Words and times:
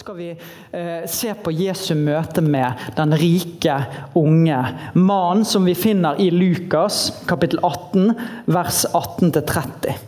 Skal 0.00 0.16
vi 0.16 0.28
eh, 0.32 1.06
se 1.08 1.34
på 1.34 1.52
Jesu 1.52 1.92
møte 1.98 2.42
med 2.44 2.88
den 2.96 3.14
rike, 3.20 3.76
unge 4.18 4.60
mannen 4.96 5.44
som 5.48 5.66
vi 5.68 5.76
finner 5.78 6.20
i 6.20 6.30
Lukas 6.32 7.10
kapittel 7.28 7.60
18, 7.62 8.14
vers 8.50 8.84
18-30. 8.92 10.06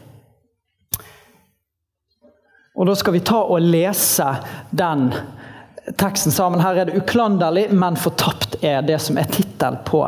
Og 2.73 2.89
Da 2.89 2.97
skal 2.97 3.15
vi 3.19 3.21
ta 3.27 3.43
og 3.45 3.61
lese 3.61 4.31
den 4.73 5.11
teksten 5.99 6.33
sammen. 6.33 6.61
Her 6.61 6.77
er 6.77 6.85
det 6.85 6.95
'uklanderlig, 6.95 7.73
men 7.73 7.97
fortapt' 7.97 8.57
er 8.63 8.83
det 8.87 9.01
som 9.03 9.19
er 9.19 9.27
tittel 9.27 9.77
på 9.85 10.05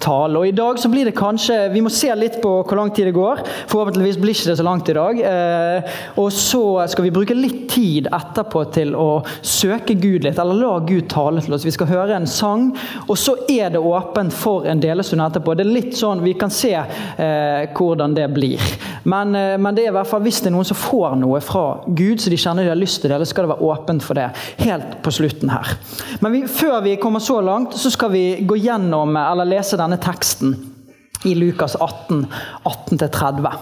tale. 0.00 0.38
Og 0.38 0.48
I 0.48 0.52
dag 0.52 0.78
så 0.78 0.88
blir 0.88 1.04
det 1.04 1.16
kanskje 1.16 1.72
Vi 1.72 1.80
må 1.80 1.88
se 1.88 2.14
litt 2.14 2.42
på 2.42 2.50
hvor 2.62 2.76
lang 2.76 2.90
tid 2.90 3.06
det 3.06 3.14
går. 3.16 3.40
Forhåpentligvis 3.70 4.18
blir 4.20 4.34
ikke 4.34 4.50
det 4.50 4.58
så 4.58 4.66
langt 4.66 4.88
i 4.88 4.92
dag. 4.92 5.20
Eh, 5.20 5.82
og 6.20 6.32
så 6.32 6.86
skal 6.88 7.04
vi 7.04 7.10
bruke 7.10 7.34
litt 7.34 7.68
tid 7.70 8.08
etterpå 8.12 8.64
til 8.72 8.94
å 8.94 9.24
søke 9.40 9.94
Gud 9.94 10.24
litt, 10.24 10.38
eller 10.38 10.60
la 10.60 10.78
Gud 10.84 11.08
tale 11.08 11.40
til 11.40 11.54
oss. 11.54 11.64
Vi 11.64 11.72
skal 11.72 11.88
høre 11.88 12.16
en 12.16 12.26
sang, 12.26 12.76
og 13.08 13.16
så 13.16 13.36
er 13.48 13.70
det 13.70 13.80
åpent 13.80 14.32
for 14.32 14.68
en 14.68 14.80
delestund 14.80 15.24
etterpå. 15.24 15.56
Det 15.56 15.64
er 15.64 15.72
litt 15.72 15.96
sånn, 15.96 16.22
Vi 16.24 16.34
kan 16.34 16.50
se 16.50 16.74
eh, 16.74 17.72
hvordan 17.72 18.14
det 18.14 18.28
blir. 18.34 18.60
Men, 19.04 19.34
eh, 19.34 19.56
men, 19.58 19.74
det 19.74 19.86
er 19.86 19.92
i 19.92 19.96
hvert 19.96 20.08
fall 20.08 20.22
hvis 20.24 20.42
det 20.42 20.50
er 20.50 20.56
noen 20.56 20.68
som 20.68 20.78
får 20.78 21.16
noe 21.20 21.40
fra 21.44 21.80
Gud, 21.86 22.20
så 22.20 22.32
de 22.32 22.40
kjenner 22.40 22.64
de 22.64 22.72
har 22.72 22.80
lyst 22.80 23.00
til 23.02 23.10
det, 23.10 23.16
eller 23.16 23.28
skal 23.28 23.46
det 23.46 23.54
være 23.54 23.72
åpent 23.72 24.04
for 24.04 24.18
det. 24.18 24.30
Helt 24.64 25.00
på 25.04 25.13
slutten 25.14 25.52
her. 25.54 25.74
Men 26.20 26.34
vi, 26.34 26.44
før 26.50 26.80
vi 26.84 26.96
kommer 27.00 27.22
så 27.22 27.40
langt, 27.44 27.76
så 27.78 27.92
skal 27.92 28.12
vi 28.14 28.24
gå 28.46 28.58
gjennom, 28.60 29.16
eller 29.16 29.48
lese 29.48 29.78
denne 29.80 29.98
teksten 30.02 30.56
i 31.24 31.34
Lukas 31.38 31.76
18, 31.80 32.26
18-30. 32.64 33.54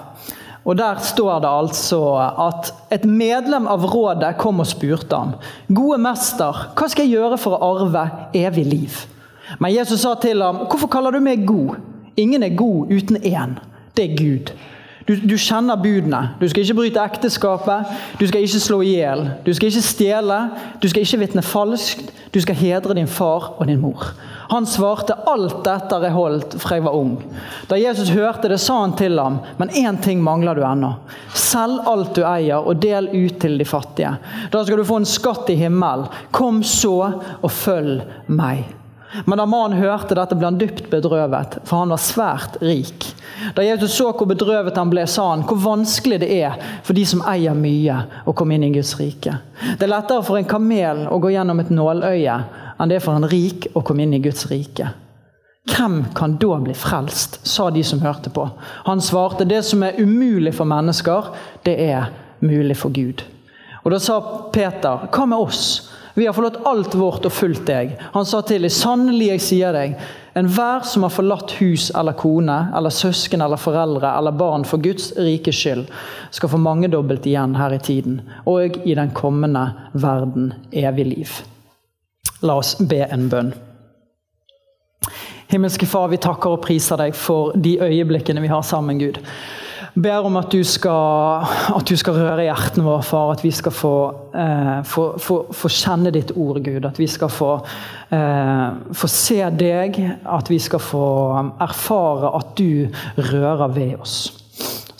Og 0.64 0.76
Der 0.78 0.98
står 1.02 1.40
det 1.42 1.50
altså 1.50 2.00
at 2.44 2.70
et 2.94 3.04
medlem 3.04 3.66
av 3.66 3.82
rådet 3.90 4.36
kom 4.38 4.62
og 4.62 4.68
spurte 4.70 5.18
ham. 5.18 5.34
Gode 5.74 5.98
mester, 6.02 6.68
hva 6.78 6.88
skal 6.90 7.08
jeg 7.08 7.16
gjøre 7.16 7.38
for 7.42 7.56
å 7.56 7.72
arve 7.72 8.04
evig 8.38 8.66
liv? 8.68 9.00
Men 9.58 9.74
Jesus 9.74 10.04
sa 10.04 10.14
til 10.22 10.42
ham, 10.42 10.62
hvorfor 10.70 10.90
kaller 10.92 11.16
du 11.16 11.20
meg 11.24 11.42
god? 11.46 11.80
Ingen 12.16 12.44
er 12.46 12.54
god 12.56 12.92
uten 12.92 13.18
én. 13.18 13.56
Det 13.96 14.04
er 14.06 14.16
Gud. 14.16 14.52
Du, 15.06 15.14
du, 15.16 15.34
kjenner 15.40 15.80
budene. 15.80 16.20
Du 16.40 16.46
skal 16.48 16.62
ikke 16.62 16.78
bryte 16.78 17.02
ekteskapet, 17.02 17.94
du 18.20 18.26
skal 18.28 18.44
ikke 18.44 18.60
slå 18.62 18.80
i 18.86 18.96
hjel, 18.96 19.24
du 19.46 19.52
skal 19.54 19.72
ikke 19.72 19.84
stjele, 19.86 20.38
du 20.82 20.88
skal 20.90 21.06
ikke 21.06 21.22
vitne 21.24 21.44
falskt, 21.46 22.12
du 22.32 22.38
skal 22.42 22.58
hedre 22.58 22.96
din 22.96 23.10
far 23.10 23.52
og 23.56 23.66
din 23.68 23.80
mor. 23.82 24.12
Han 24.52 24.66
svarte 24.68 25.16
alt 25.28 25.62
dette 25.64 25.96
er 25.96 26.12
holdt 26.12 26.58
fra 26.60 26.76
jeg 26.76 26.84
var 26.84 26.96
ung. 26.98 27.14
Da 27.70 27.78
Jesus 27.80 28.12
hørte 28.12 28.50
det, 28.52 28.60
sa 28.60 28.82
han 28.82 28.92
til 28.98 29.16
ham, 29.20 29.40
men 29.58 29.72
én 29.72 29.96
ting 30.04 30.20
mangler 30.22 30.58
du 30.58 30.66
ennå. 30.68 30.92
Selg 31.32 31.88
alt 31.88 32.12
du 32.18 32.22
eier 32.28 32.60
og 32.60 32.82
del 32.82 33.08
ut 33.14 33.40
til 33.40 33.56
de 33.60 33.68
fattige. 33.68 34.12
Da 34.52 34.62
skal 34.64 34.82
du 34.82 34.86
få 34.88 35.00
en 35.00 35.08
skatt 35.08 35.48
i 35.52 35.58
himmelen. 35.62 36.10
Kom 36.36 36.60
så 36.66 36.94
og 37.40 37.50
følg 37.50 38.04
meg. 38.28 38.81
Men 39.24 39.38
da 39.38 39.46
mannen 39.46 39.78
hørte 39.78 40.16
dette, 40.16 40.36
ble 40.38 40.48
han 40.48 40.58
dypt 40.60 40.86
bedrøvet, 40.92 41.58
for 41.68 41.82
han 41.82 41.92
var 41.92 42.00
svært 42.00 42.56
rik. 42.64 43.10
Da 43.56 43.64
Jesus 43.64 43.96
så 43.98 44.08
hvor 44.12 44.28
bedrøvet 44.30 44.78
han 44.78 44.92
ble, 44.92 45.04
sa 45.10 45.28
han 45.34 45.44
hvor 45.48 45.60
vanskelig 45.60 46.22
det 46.22 46.30
er 46.38 46.56
for 46.86 46.96
de 46.96 47.04
som 47.08 47.24
eier 47.28 47.56
mye, 47.56 47.98
å 48.24 48.34
komme 48.36 48.56
inn 48.56 48.66
i 48.70 48.72
Guds 48.74 48.94
rike. 49.00 49.36
Det 49.76 49.84
er 49.84 49.92
lettere 49.92 50.24
for 50.24 50.40
en 50.40 50.48
kamel 50.48 51.06
å 51.12 51.20
gå 51.22 51.34
gjennom 51.34 51.60
et 51.60 51.72
nåløye 51.74 52.38
enn 52.78 52.90
det 52.90 52.98
er 52.98 53.04
for 53.04 53.18
en 53.18 53.28
rik 53.28 53.68
å 53.76 53.84
komme 53.86 54.06
inn 54.06 54.16
i 54.16 54.22
Guds 54.22 54.48
rike. 54.50 54.88
Hvem 55.70 56.00
kan 56.16 56.34
da 56.42 56.56
bli 56.58 56.74
frelst, 56.74 57.38
sa 57.46 57.68
de 57.70 57.84
som 57.86 58.00
hørte 58.02 58.32
på. 58.34 58.48
Han 58.88 59.00
svarte 59.00 59.46
det 59.46 59.60
som 59.62 59.84
er 59.86 60.00
umulig 60.00 60.54
for 60.56 60.66
mennesker, 60.66 61.30
det 61.62 61.76
er 61.84 62.10
mulig 62.40 62.76
for 62.80 62.90
Gud. 62.90 63.22
Og 63.84 63.90
Da 63.90 63.98
sa 63.98 64.20
Peter, 64.52 65.08
hva 65.10 65.26
med 65.26 65.38
oss? 65.38 65.91
Vi 66.14 66.26
har 66.26 66.32
forlatt 66.32 66.66
alt 66.66 66.94
vårt 66.94 67.24
og 67.24 67.32
fulgt 67.32 67.64
deg. 67.66 67.94
Han 68.12 68.26
sa 68.28 68.42
til 68.44 68.66
deg, 68.66 68.72
sannelig 68.74 69.30
jeg 69.30 69.42
sier 69.46 69.72
deg, 69.72 69.94
enhver 70.36 70.84
som 70.88 71.06
har 71.06 71.14
forlatt 71.14 71.54
hus 71.60 71.88
eller 71.96 72.16
kone 72.18 72.58
eller 72.76 72.92
søsken 72.92 73.44
eller 73.44 73.60
foreldre 73.60 74.10
eller 74.18 74.36
barn 74.36 74.66
for 74.68 74.82
Guds 74.84 75.10
rike 75.16 75.54
skyld, 75.56 75.86
skal 76.30 76.52
få 76.52 76.60
mangedobbelt 76.60 77.26
igjen 77.28 77.56
her 77.56 77.72
i 77.72 77.80
tiden, 77.80 78.20
og 78.44 78.76
i 78.84 78.96
den 78.98 79.14
kommende 79.16 79.64
verden 79.92 80.52
evig 80.70 81.08
liv. 81.14 81.40
La 82.44 82.58
oss 82.60 82.74
be 82.76 83.04
en 83.08 83.28
bønn. 83.32 83.52
Himmelske 85.52 85.86
Far, 85.88 86.08
vi 86.08 86.20
takker 86.20 86.56
og 86.56 86.62
priser 86.64 87.00
deg 87.00 87.16
for 87.16 87.56
de 87.56 87.78
øyeblikkene 87.80 88.40
vi 88.40 88.52
har 88.52 88.64
sammen, 88.64 89.00
Gud 89.00 89.20
ber 89.94 90.24
om 90.24 90.36
at 90.40 90.52
du 90.52 90.62
skal, 90.64 91.46
at 91.76 91.88
du 91.88 91.96
skal 92.00 92.16
røre 92.16 92.46
hjertene 92.46 92.84
våre, 92.86 93.02
far. 93.06 93.32
At 93.34 93.44
vi 93.44 93.52
skal 93.54 93.74
få, 93.74 93.94
eh, 94.34 94.82
få, 94.88 95.06
få, 95.20 95.38
få, 95.52 95.68
kjenne 95.68 96.12
ditt 96.14 96.32
ord, 96.36 96.62
Gud. 96.64 96.84
At 96.88 96.98
vi 96.98 97.06
skal 97.06 97.28
få, 97.32 97.54
eh, 98.10 98.68
få 98.92 99.08
se 99.08 99.40
deg. 99.50 99.98
At 100.24 100.50
vi 100.50 100.58
skal 100.58 100.80
få 100.80 101.08
erfare 101.60 102.32
at 102.38 102.56
du 102.58 102.88
rører 103.18 103.68
ved 103.68 104.00
oss. 104.00 104.41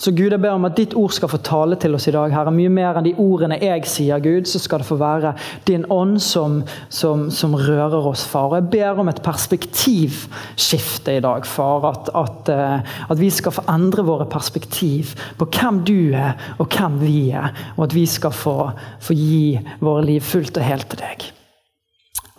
Så 0.03 0.11
Gud, 0.11 0.33
jeg 0.33 0.43
ber 0.43 0.57
om 0.57 0.65
at 0.67 0.75
ditt 0.75 0.97
ord 0.99 1.13
skal 1.15 1.31
få 1.31 1.39
tale 1.47 1.77
til 1.79 1.95
oss 1.95 2.09
i 2.11 2.13
dag. 2.15 2.33
Herre, 2.35 2.51
mye 2.51 2.71
mer 2.75 2.97
enn 2.99 3.07
de 3.07 3.13
ordene 3.23 3.61
jeg 3.63 3.85
sier, 3.87 4.19
Gud, 4.23 4.49
så 4.51 4.59
skal 4.59 4.83
det 4.83 4.89
få 4.89 4.97
være 4.99 5.31
din 5.69 5.85
ånd 5.95 6.17
som, 6.25 6.57
som, 6.91 7.29
som 7.31 7.55
rører 7.55 8.09
oss, 8.11 8.25
far. 8.27 8.49
Og 8.51 8.57
jeg 8.59 8.71
ber 8.73 8.99
om 8.99 9.13
et 9.13 9.21
perspektivskifte 9.23 11.15
i 11.15 11.23
dag, 11.23 11.47
far. 11.47 11.87
At, 11.93 12.11
at, 12.19 12.51
eh, 12.51 12.97
at, 13.07 13.21
vi 13.21 13.31
skal 13.31 13.55
få 13.55 13.63
endre 13.71 14.03
våre 14.09 14.27
perspektiv 14.27 15.15
på 15.39 15.47
hvem 15.55 15.85
du 15.87 16.11
er, 16.19 16.35
og 16.59 16.67
hvem 16.75 16.99
vi 17.05 17.31
er. 17.31 17.55
Og 17.77 17.87
at 17.87 17.95
vi 17.95 18.03
skal 18.11 18.35
få, 18.35 18.57
få 18.99 19.15
gi 19.15 19.61
våre 19.79 20.03
liv 20.09 20.27
fullt 20.33 20.59
og 20.59 20.67
helt 20.67 20.91
til 20.91 21.05
deg. 21.05 21.31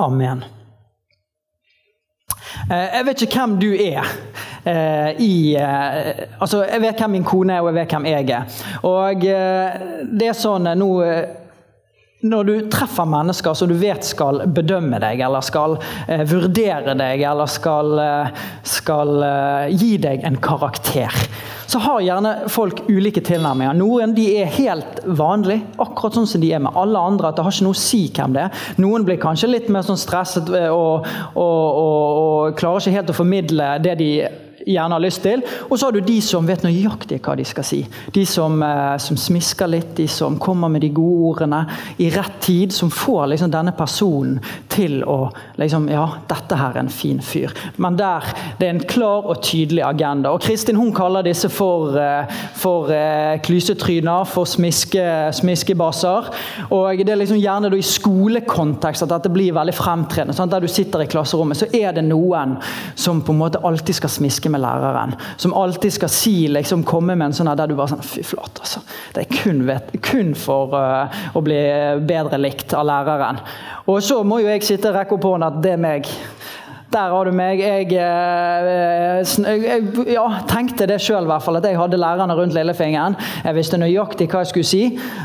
Amen. 0.03 0.43
Eh, 2.69 2.87
jeg 2.97 3.05
vet 3.05 3.21
ikke 3.25 3.39
hvem 3.39 3.55
du 3.59 3.69
er. 3.73 4.09
Eh, 4.65 5.21
I, 5.21 5.55
eh, 5.55 6.25
altså, 6.39 6.63
jeg 6.63 6.81
vet 6.81 6.99
hvem 6.99 7.17
min 7.17 7.27
kone 7.27 7.53
er, 7.53 7.61
og 7.61 7.71
jeg 7.71 7.79
vet 7.81 7.95
hvem 7.95 8.05
jeg 8.05 8.29
er. 8.29 8.59
Og 8.87 9.23
det 9.23 10.27
er 10.29 10.37
sånn 10.37 10.69
nå 10.79 10.89
når 12.23 12.47
du 12.47 12.53
treffer 12.71 13.07
mennesker 13.09 13.55
som 13.57 13.69
du 13.69 13.75
vet 13.79 14.05
skal 14.07 14.43
bedømme 14.55 14.99
deg, 15.03 15.21
eller 15.25 15.43
skal 15.43 15.77
eh, 16.07 16.23
vurdere 16.29 16.95
deg, 16.99 17.23
eller 17.27 17.49
skal, 17.51 17.99
skal 18.67 19.25
eh, 19.27 19.73
gi 19.75 19.97
deg 20.03 20.23
en 20.27 20.39
karakter, 20.43 21.11
så 21.67 21.81
har 21.83 22.03
gjerne 22.05 22.33
folk 22.53 22.83
ulike 22.87 23.23
tilnærminger. 23.25 23.75
Noen 23.75 24.13
de 24.15 24.27
er 24.39 24.51
helt 24.55 25.01
vanlige, 25.03 25.65
akkurat 25.81 26.19
sånn 26.19 26.29
som 26.29 26.43
de 26.43 26.51
er 26.53 26.63
med 26.63 26.77
alle 26.79 26.99
andre. 26.99 27.29
at 27.29 27.39
Det 27.39 27.45
har 27.47 27.55
ikke 27.55 27.67
noe 27.67 27.77
å 27.77 27.83
si 27.83 28.01
hvem 28.13 28.35
det 28.35 28.45
er. 28.45 28.63
Noen 28.83 29.07
blir 29.07 29.21
kanskje 29.21 29.51
litt 29.51 29.71
mer 29.73 29.85
sånn 29.87 29.99
stresset 29.99 30.51
og, 30.69 31.07
og, 31.33 31.43
og, 31.43 32.23
og 32.23 32.57
klarer 32.59 32.83
ikke 32.83 32.97
helt 32.99 33.13
å 33.13 33.17
formidle 33.17 33.69
det 33.83 33.97
de 33.99 34.11
gjerne 34.65 34.95
har 34.95 35.03
lyst 35.03 35.23
til. 35.25 35.43
Og 35.69 35.77
så 35.77 35.87
har 35.87 35.95
du 35.95 36.01
de 36.03 36.19
som 36.23 36.47
vet 36.47 36.63
nøyaktig 36.65 37.19
hva 37.23 37.35
de 37.37 37.45
skal 37.47 37.67
si. 37.67 37.81
De 38.13 38.25
som, 38.25 38.61
eh, 38.63 38.97
som 38.97 39.17
smisker 39.17 39.67
litt, 39.67 39.95
de 39.97 40.07
som 40.07 40.39
kommer 40.39 40.71
med 40.71 40.81
de 40.81 40.89
gode 40.89 41.33
ordene 41.33 41.65
i 41.97 42.09
rett 42.09 42.39
tid. 42.41 42.73
Som 42.73 42.89
får 42.89 43.27
liksom 43.33 43.51
denne 43.51 43.75
personen 43.77 44.39
til 44.69 45.03
å 45.03 45.31
liksom, 45.57 45.89
Ja, 45.93 46.07
dette 46.27 46.55
her 46.55 46.71
er 46.75 46.79
en 46.79 46.89
fin 46.89 47.19
fyr. 47.19 47.51
Men 47.77 47.97
der 47.97 48.23
det 48.59 48.67
er 48.67 48.73
en 48.73 48.87
klar 48.87 49.27
og 49.29 49.41
tydelig 49.43 49.83
agenda. 49.83 50.31
Og 50.31 50.41
Kristin 50.41 50.75
hun 50.79 50.93
kaller 50.93 51.23
disse 51.23 51.49
for, 51.49 51.97
eh, 51.97 52.25
for 52.55 52.89
eh, 52.89 53.37
klysetryner, 53.43 54.25
for 54.25 54.45
smiske, 54.45 55.33
smiskebaser. 55.33 56.29
Og 56.71 56.97
det 56.97 57.09
er 57.09 57.19
liksom 57.19 57.41
gjerne 57.41 57.73
i 57.73 57.81
skolekontekst 57.81 59.03
at 59.03 59.09
dette 59.09 59.31
blir 59.33 59.53
veldig 59.53 59.75
fremtredende. 59.75 60.33
Sant? 60.33 60.53
der 60.53 60.59
du 60.59 60.67
sitter 60.67 61.01
i 61.01 61.09
klasserommet, 61.09 61.57
så 61.57 61.67
er 61.73 61.95
det 61.95 62.05
noen 62.05 62.57
som 62.99 63.21
på 63.25 63.33
en 63.33 63.41
måte 63.41 63.61
alltid 63.65 63.97
skal 63.97 64.11
smiske 64.13 64.51
med 64.53 64.63
læreren. 64.63 65.15
Som 65.41 65.55
alltid 65.57 65.97
skal 65.97 66.11
si, 66.13 66.35
liksom 66.51 66.85
komme 66.87 67.17
med 67.17 67.31
en 67.31 67.37
sånn 67.37 67.51
der 67.53 67.69
du 67.69 67.75
bare 67.79 67.95
sånn 67.95 68.05
Fy 68.05 68.23
flate, 68.27 68.63
altså. 68.63 68.83
Det 69.15 69.25
er 69.25 69.31
kun, 69.41 69.63
vet, 69.67 69.93
kun 70.05 70.33
for 70.37 70.75
uh, 70.77 71.21
å 71.33 71.41
bli 71.43 71.59
bedre 72.05 72.39
likt 72.41 72.75
av 72.77 72.87
læreren. 72.89 73.41
Og 73.89 73.99
så 74.05 74.21
må 74.27 74.41
jo 74.43 74.51
jeg 74.51 74.65
sitte 74.65 74.91
og 74.91 74.99
rekke 74.99 75.17
opp 75.17 75.27
hånden 75.27 75.49
at 75.49 75.61
det 75.63 75.75
er 75.75 75.81
meg. 75.81 76.09
Der 76.93 77.09
har 77.09 77.25
du 77.25 77.33
meg. 77.33 77.57
Jeg, 77.57 77.87
jeg 77.89 79.85
ja, 80.13 80.25
tenkte 80.45 80.85
det 80.85 80.99
sjøl, 81.01 81.25
at 81.25 81.65
jeg 81.65 81.77
hadde 81.79 81.97
lærerne 81.97 82.35
rundt 82.37 82.53
lillefingeren. 82.53 83.15
Jeg 83.41 83.57
visste 83.57 83.79
nøyaktig 83.81 84.27
hva 84.29 84.43
jeg 84.43 84.51
skulle 84.51 84.69
si, 84.69 84.81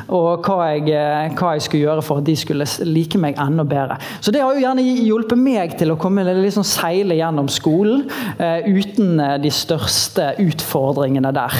og 0.09 0.47
hva 0.47 0.71
jeg, 0.73 1.35
hva 1.37 1.51
jeg, 1.57 1.67
skulle 1.67 1.83
gjøre 1.83 2.05
for 2.07 2.23
at 2.23 2.29
de 2.29 2.37
skulle 2.41 2.65
like 2.89 3.21
meg 3.21 3.37
enda 3.43 3.67
bedre. 3.69 3.99
Så 4.25 4.33
det 4.33 4.41
har 4.41 4.57
jo 4.57 4.63
gjerne 4.65 4.85
hjulpet 4.87 5.43
meg 5.43 5.75
til 5.81 5.93
å 5.93 5.99
komme 6.01 6.25
liksom 6.29 6.65
seile 6.65 7.19
gjennom 7.19 7.51
skolen 7.53 8.07
uh, 8.41 8.65
uten 8.65 9.21
de 9.43 9.53
største 9.53 10.31
utfordringene 10.41 11.35
der. 11.37 11.59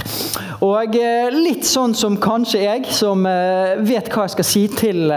Og 0.65 0.97
uh, 0.97 1.29
litt 1.37 1.69
sånn 1.69 1.93
som 1.99 2.17
kanskje 2.23 2.65
jeg, 2.65 2.89
som 2.97 3.29
uh, 3.29 3.77
vet 3.85 4.09
hva 4.15 4.25
jeg 4.25 4.39
skal 4.39 4.49
si 4.55 4.65
til, 4.73 5.13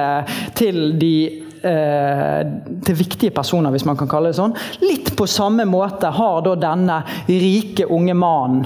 til 0.59 0.83
de 0.99 1.15
Eh, 1.61 2.47
til 2.81 2.95
viktige 2.97 3.29
personer, 3.29 3.69
hvis 3.69 3.85
man 3.85 3.97
kan 3.97 4.07
kalle 4.09 4.31
det 4.31 4.37
sånn. 4.39 4.55
Litt 4.81 5.11
på 5.17 5.27
samme 5.29 5.61
måte 5.69 6.09
har 6.09 6.39
da 6.41 6.55
denne 6.57 6.95
rike 7.27 7.85
unge 7.85 8.15
mannen 8.17 8.63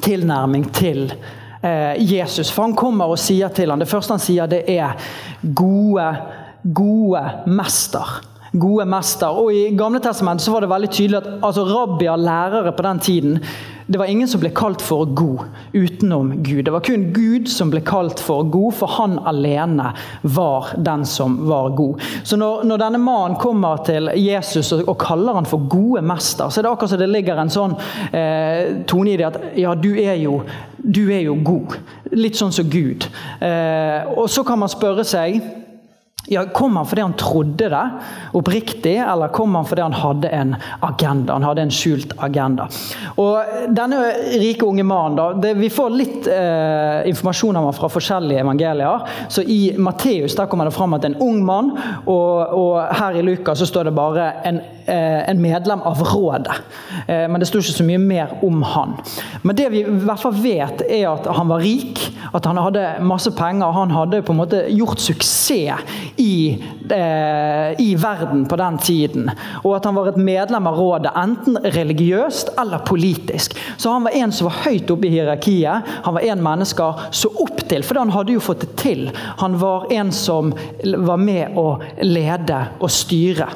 tilnærming 0.00 0.64
til 0.72 1.10
eh, 1.10 1.92
Jesus. 2.00 2.48
For 2.54 2.64
han 2.64 2.76
kommer 2.78 3.12
og 3.12 3.20
sier 3.20 3.52
til 3.52 3.68
ham, 3.68 3.82
Det 3.84 3.90
første 3.90 4.16
han 4.16 4.24
sier, 4.24 4.48
det 4.48 4.64
er 4.64 4.96
'gode, 5.42 6.08
gode 6.64 7.22
mester' 7.46 8.25
gode 8.60 8.86
mester. 8.88 9.30
Og 9.30 9.54
I 9.54 9.70
Gamle 9.76 10.00
testament 10.04 10.42
så 10.42 10.54
var 10.54 10.64
det 10.64 10.72
veldig 10.72 10.92
tydelig 10.92 11.22
at 11.22 11.32
altså, 11.40 11.64
rabbier, 11.68 12.16
lærere 12.16 12.72
på 12.76 12.86
den 12.86 13.02
tiden, 13.02 13.40
det 13.86 13.98
var 13.98 14.06
ingen 14.10 14.28
som 14.28 14.40
ble 14.42 14.50
kalt 14.50 14.82
for 14.82 15.06
god 15.14 15.44
utenom 15.72 16.32
Gud. 16.42 16.64
Det 16.66 16.72
var 16.74 16.82
kun 16.82 17.04
Gud 17.14 17.46
som 17.48 17.70
ble 17.70 17.84
kalt 17.86 18.18
for 18.18 18.42
god, 18.50 18.74
for 18.74 18.90
han 18.96 19.14
alene 19.30 19.92
var 20.22 20.72
den 20.88 21.04
som 21.06 21.36
var 21.46 21.70
god. 21.78 22.02
Så 22.26 22.38
når, 22.40 22.64
når 22.66 22.82
denne 22.82 22.98
mannen 22.98 23.38
kommer 23.38 23.84
til 23.86 24.10
Jesus 24.18 24.72
og, 24.74 24.82
og, 24.88 24.96
kaller 24.98 25.38
han 25.38 25.46
for 25.46 25.68
gode 25.70 26.02
mester, 26.02 26.50
så 26.50 26.60
er 26.60 26.66
det 26.66 26.72
akkurat 26.72 26.96
som 26.96 27.02
det 27.04 27.10
ligger 27.12 27.38
en 27.38 27.52
sånn 27.52 27.76
eh, 28.10 28.82
tone 28.90 29.12
i 29.12 29.20
det 29.20 29.28
at 29.28 29.38
ja, 29.54 29.76
du 29.78 29.92
er 29.94 30.18
jo, 30.18 30.40
du 30.82 31.04
er 31.06 31.22
jo 31.28 31.38
god. 31.46 31.78
Litt 32.18 32.38
sånn 32.38 32.54
som 32.54 32.66
Gud. 32.70 33.06
Eh, 33.38 34.16
og 34.16 34.26
så 34.32 34.42
kan 34.46 34.58
man 34.58 34.72
spørre 34.72 35.06
seg 35.06 35.38
ja, 36.26 36.44
Kom 36.46 36.76
han 36.76 36.86
fordi 36.86 37.02
han 37.02 37.14
trodde 37.18 37.68
det 37.68 37.82
oppriktig, 38.32 38.96
eller 38.96 39.28
kom 39.28 39.54
han 39.54 39.66
fordi 39.66 39.82
han 39.82 39.92
hadde 39.92 40.28
en 40.28 40.54
agenda? 40.80 41.32
Han 41.32 41.46
hadde 41.46 41.66
en 41.66 41.74
skjult 41.74 42.14
agenda. 42.18 42.68
Og 43.20 43.54
Denne 43.76 44.00
rike 44.40 44.66
unge 44.66 44.84
mannen, 44.86 45.16
da, 45.18 45.52
vi 45.54 45.70
får 45.72 45.94
litt 45.94 46.28
eh, 46.30 47.06
informasjon 47.10 47.58
om 47.58 47.68
ham 47.68 47.76
fra 47.76 47.90
forskjellige 47.92 48.42
evangelier. 48.42 49.06
Så 49.28 49.42
I 49.42 49.76
Matteus 49.78 50.36
der 50.38 50.50
kommer 50.50 50.68
det 50.68 50.74
fram 50.76 50.96
at 50.96 51.04
det 51.04 51.12
en 51.14 51.20
ung 51.22 51.42
mann, 51.46 51.72
og, 52.04 52.56
og 52.56 52.96
her 52.98 53.18
i 53.18 53.24
Lukas 53.26 53.62
så 53.62 53.68
står 53.68 53.88
det 53.88 53.94
bare 53.96 54.28
en, 54.48 54.60
eh, 54.86 55.22
en 55.30 55.42
medlem 55.42 55.82
av 55.86 56.02
rådet. 56.02 56.58
Eh, 57.06 57.26
men 57.30 57.40
det 57.42 57.50
står 57.50 57.64
ikke 57.64 57.78
så 57.78 57.88
mye 57.88 58.02
mer 58.02 58.36
om 58.46 58.62
han. 58.66 58.96
Men 59.42 59.58
det 59.58 59.70
vi 59.74 59.84
i 59.84 59.96
hvert 60.06 60.22
fall 60.22 60.36
vet, 60.42 60.82
er 60.86 61.08
at 61.12 61.30
han 61.38 61.50
var 61.50 61.62
rik, 61.62 62.02
at 62.34 62.46
han 62.48 62.58
hadde 62.60 62.84
masse 63.06 63.30
penger. 63.36 63.74
Han 63.76 63.94
hadde 63.94 64.24
på 64.26 64.34
en 64.34 64.42
måte 64.42 64.66
gjort 64.74 65.02
suksess 65.02 65.36
i, 66.16 66.64
eh, 66.90 67.80
i, 67.80 67.94
verden 67.94 68.46
på 68.48 68.56
den 68.56 68.78
tiden. 68.78 69.30
Og 69.62 69.76
at 69.76 69.84
han 69.84 69.96
var 69.96 70.10
et 70.10 70.20
medlem 70.20 70.68
av 70.68 70.78
rådet, 70.78 71.12
enten 71.16 71.58
religiøst 71.76 72.54
eller 72.60 72.84
politisk. 72.86 73.56
Så 73.76 73.92
han 73.92 74.06
var 74.06 74.16
en 74.16 74.32
som 74.32 74.48
var 74.50 74.62
høyt 74.64 74.90
oppe 74.90 75.08
i 75.08 75.12
hierarkiet. 75.16 75.90
Han 76.06 76.16
var 76.16 76.26
en 76.26 76.44
mennesker 76.44 77.06
så 77.10 77.30
opp 77.42 77.64
til, 77.68 77.84
for 77.86 78.00
han 78.00 78.14
hadde 78.14 78.36
jo 78.36 78.44
fått 78.44 78.64
det 78.64 78.72
til. 78.80 79.04
Han 79.42 79.58
var 79.60 79.88
en 79.92 80.12
som 80.14 80.54
var 80.82 81.20
med 81.20 81.58
å 81.58 81.68
lede 82.02 82.62
og 82.80 82.92
styre. 82.92 83.50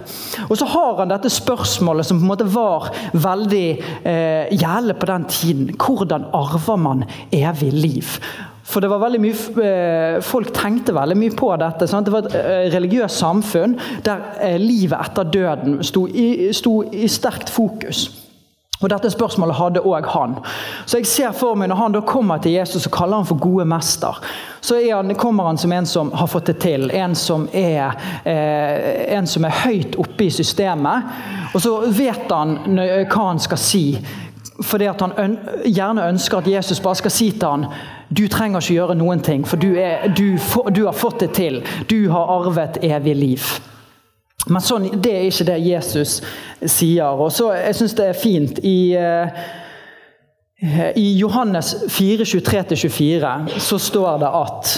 Og 0.49 0.57
så 0.59 0.69
har 0.71 1.03
han 1.03 1.13
dette 1.13 1.33
spørsmålet 1.33 2.09
som 2.09 2.21
på 2.21 2.27
en 2.27 2.33
måte 2.33 2.51
var 2.51 2.91
veldig 3.13 3.67
eh, 4.05 4.53
gjeldende 4.53 4.99
på 5.01 5.11
den 5.11 5.27
tiden. 5.31 5.75
Hvordan 5.81 6.29
arver 6.37 6.81
man 6.81 7.05
evig 7.33 7.73
liv? 7.73 8.21
For 8.71 8.81
det 8.81 8.91
var 8.91 9.03
veldig 9.03 9.21
mye, 9.23 9.67
eh, 9.67 10.21
Folk 10.23 10.53
tenkte 10.55 10.95
veldig 10.95 11.19
mye 11.19 11.35
på 11.37 11.51
dette. 11.59 11.89
Sant? 11.91 12.07
Det 12.07 12.15
var 12.15 12.29
et 12.29 12.39
eh, 12.39 12.71
religiøst 12.75 13.19
samfunn 13.19 13.77
der 14.07 14.33
eh, 14.39 14.59
livet 14.63 14.99
etter 15.01 15.27
døden 15.27 15.81
sto 15.87 16.07
i, 16.07 16.53
sto 16.55 16.81
i 16.87 17.09
sterkt 17.11 17.51
fokus. 17.51 18.09
Og 18.81 18.89
Dette 18.89 19.11
spørsmålet 19.13 19.59
hadde 19.59 19.83
òg 19.85 20.07
han. 20.15 20.39
Så 20.89 21.03
jeg 21.03 21.09
ser 21.11 21.35
for 21.37 21.59
meg 21.59 21.69
Når 21.69 21.77
han 21.77 21.93
da 21.93 22.01
kommer 22.01 22.39
til 22.41 22.55
Jesus 22.55 22.87
og 22.89 22.95
kaller 22.95 23.21
han 23.21 23.29
for 23.29 23.37
gode 23.37 23.67
mester, 23.69 24.17
så 24.61 24.79
han, 24.81 25.15
kommer 25.15 25.51
han 25.51 25.59
som 25.59 25.73
en 25.73 25.87
som 25.87 26.13
har 26.13 26.27
fått 26.27 26.47
det 26.47 26.59
til. 26.65 26.91
En 26.91 27.15
som 27.15 27.49
er, 27.53 27.93
eh, 28.25 29.17
en 29.17 29.27
som 29.27 29.45
er 29.45 29.63
høyt 29.67 29.99
oppe 29.99 30.25
i 30.25 30.31
systemet. 30.31 31.13
Og 31.55 31.61
så 31.61 31.77
vet 31.91 32.31
han 32.31 32.59
hva 32.77 33.27
han 33.27 33.41
skal 33.41 33.59
si. 33.59 33.85
Fordi 34.63 34.87
han 34.87 35.39
gjerne 35.65 36.09
ønsker 36.09 36.39
at 36.39 36.49
Jesus 36.49 36.81
bare 36.81 37.01
skal 37.01 37.11
si 37.11 37.31
til 37.33 37.49
han 37.49 37.67
du 38.11 38.25
trenger 38.29 38.59
ikke 38.59 38.75
gjøre 38.75 38.97
noen 38.99 39.21
ting, 39.23 39.45
for 39.47 39.61
du, 39.61 39.71
er, 39.79 40.09
du, 40.17 40.35
du 40.75 40.85
har 40.87 40.97
fått 40.97 41.21
det 41.23 41.31
til. 41.37 41.61
Du 41.91 42.11
har 42.11 42.33
arvet 42.41 42.81
evig 42.83 43.15
liv. 43.17 43.51
Men 44.49 44.65
sånn, 44.65 44.89
det 45.03 45.13
er 45.13 45.27
ikke 45.29 45.47
det 45.51 45.59
Jesus 45.63 46.19
sier. 46.65 47.21
Og 47.21 47.31
så, 47.33 47.53
Jeg 47.55 47.77
syns 47.79 47.97
det 47.99 48.07
er 48.09 48.19
fint 48.19 48.59
i, 48.67 48.79
uh, 48.97 49.29
i 50.97 51.07
Johannes 51.21 51.75
4, 51.93 52.27
23-24 52.27 53.61
så 53.61 53.79
står 53.79 54.19
det 54.25 54.33
at 54.41 54.75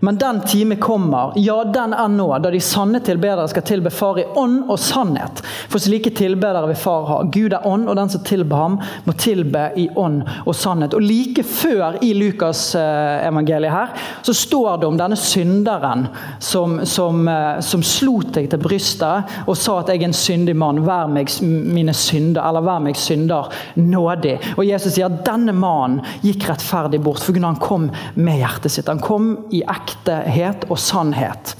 men 0.00 0.18
den 0.18 0.40
time 0.46 0.76
kommer, 0.76 1.32
ja, 1.36 1.64
den 1.64 1.92
er 1.92 2.08
nå, 2.08 2.28
da 2.38 2.50
de 2.54 2.60
sanne 2.62 3.00
tilbedere 3.04 3.48
skal 3.50 3.64
tilbe 3.66 3.90
Far 3.90 4.20
i 4.22 4.26
ånd 4.38 4.68
og 4.70 4.78
sannhet. 4.78 5.42
For 5.70 5.82
slike 5.82 6.12
tilbedere 6.14 6.68
vil 6.70 6.78
Far 6.78 7.06
ha. 7.08 7.16
Gud 7.34 7.54
er 7.56 7.66
ånd, 7.66 7.88
og 7.90 7.96
den 7.98 8.12
som 8.12 8.22
tilber 8.26 8.62
ham, 8.62 8.76
må 9.04 9.14
tilbe 9.18 9.64
i 9.80 9.88
ånd 9.98 10.22
og 10.44 10.54
sannhet. 10.54 10.94
Og 10.94 11.02
Like 11.08 11.42
før 11.42 11.98
i 12.04 12.12
Lukas-evangeliet 12.14 13.74
her, 13.74 13.94
så 14.22 14.34
står 14.36 14.78
det 14.78 14.88
om 14.88 15.00
denne 15.00 15.18
synderen 15.18 16.06
som, 16.38 16.78
som, 16.86 17.26
eh, 17.28 17.58
som 17.64 17.82
slo 17.82 18.20
deg 18.22 18.48
til 18.52 18.62
brystet 18.62 19.34
og 19.48 19.56
sa 19.58 19.78
at 19.80 19.90
jeg 19.92 20.02
er 20.02 20.08
en 20.08 20.16
syndig 20.16 20.54
mann, 20.58 20.82
vær 20.86 21.10
meg 21.10 21.32
mine 21.42 21.94
synder, 21.96 22.42
eller 22.44 22.66
vær 22.66 22.82
meg 22.84 22.98
synder 22.98 23.50
nådig. 23.78 24.36
Og 24.56 24.66
Jesus 24.68 24.94
sier 24.94 25.08
at 25.08 25.24
denne 25.26 25.54
mannen 25.56 26.02
gikk 26.22 26.48
rettferdig 26.50 27.00
bort, 27.02 27.24
for 27.24 27.38
han 27.42 27.58
kom 27.62 27.88
med 28.14 28.40
hjertet 28.42 28.74
sitt. 28.74 28.90
Han 28.90 29.02
kom 29.02 29.30
i 29.54 29.62
ekte 29.66 29.87
ektehet 29.88 30.68
og 30.68 30.78
sannhet. 30.80 31.56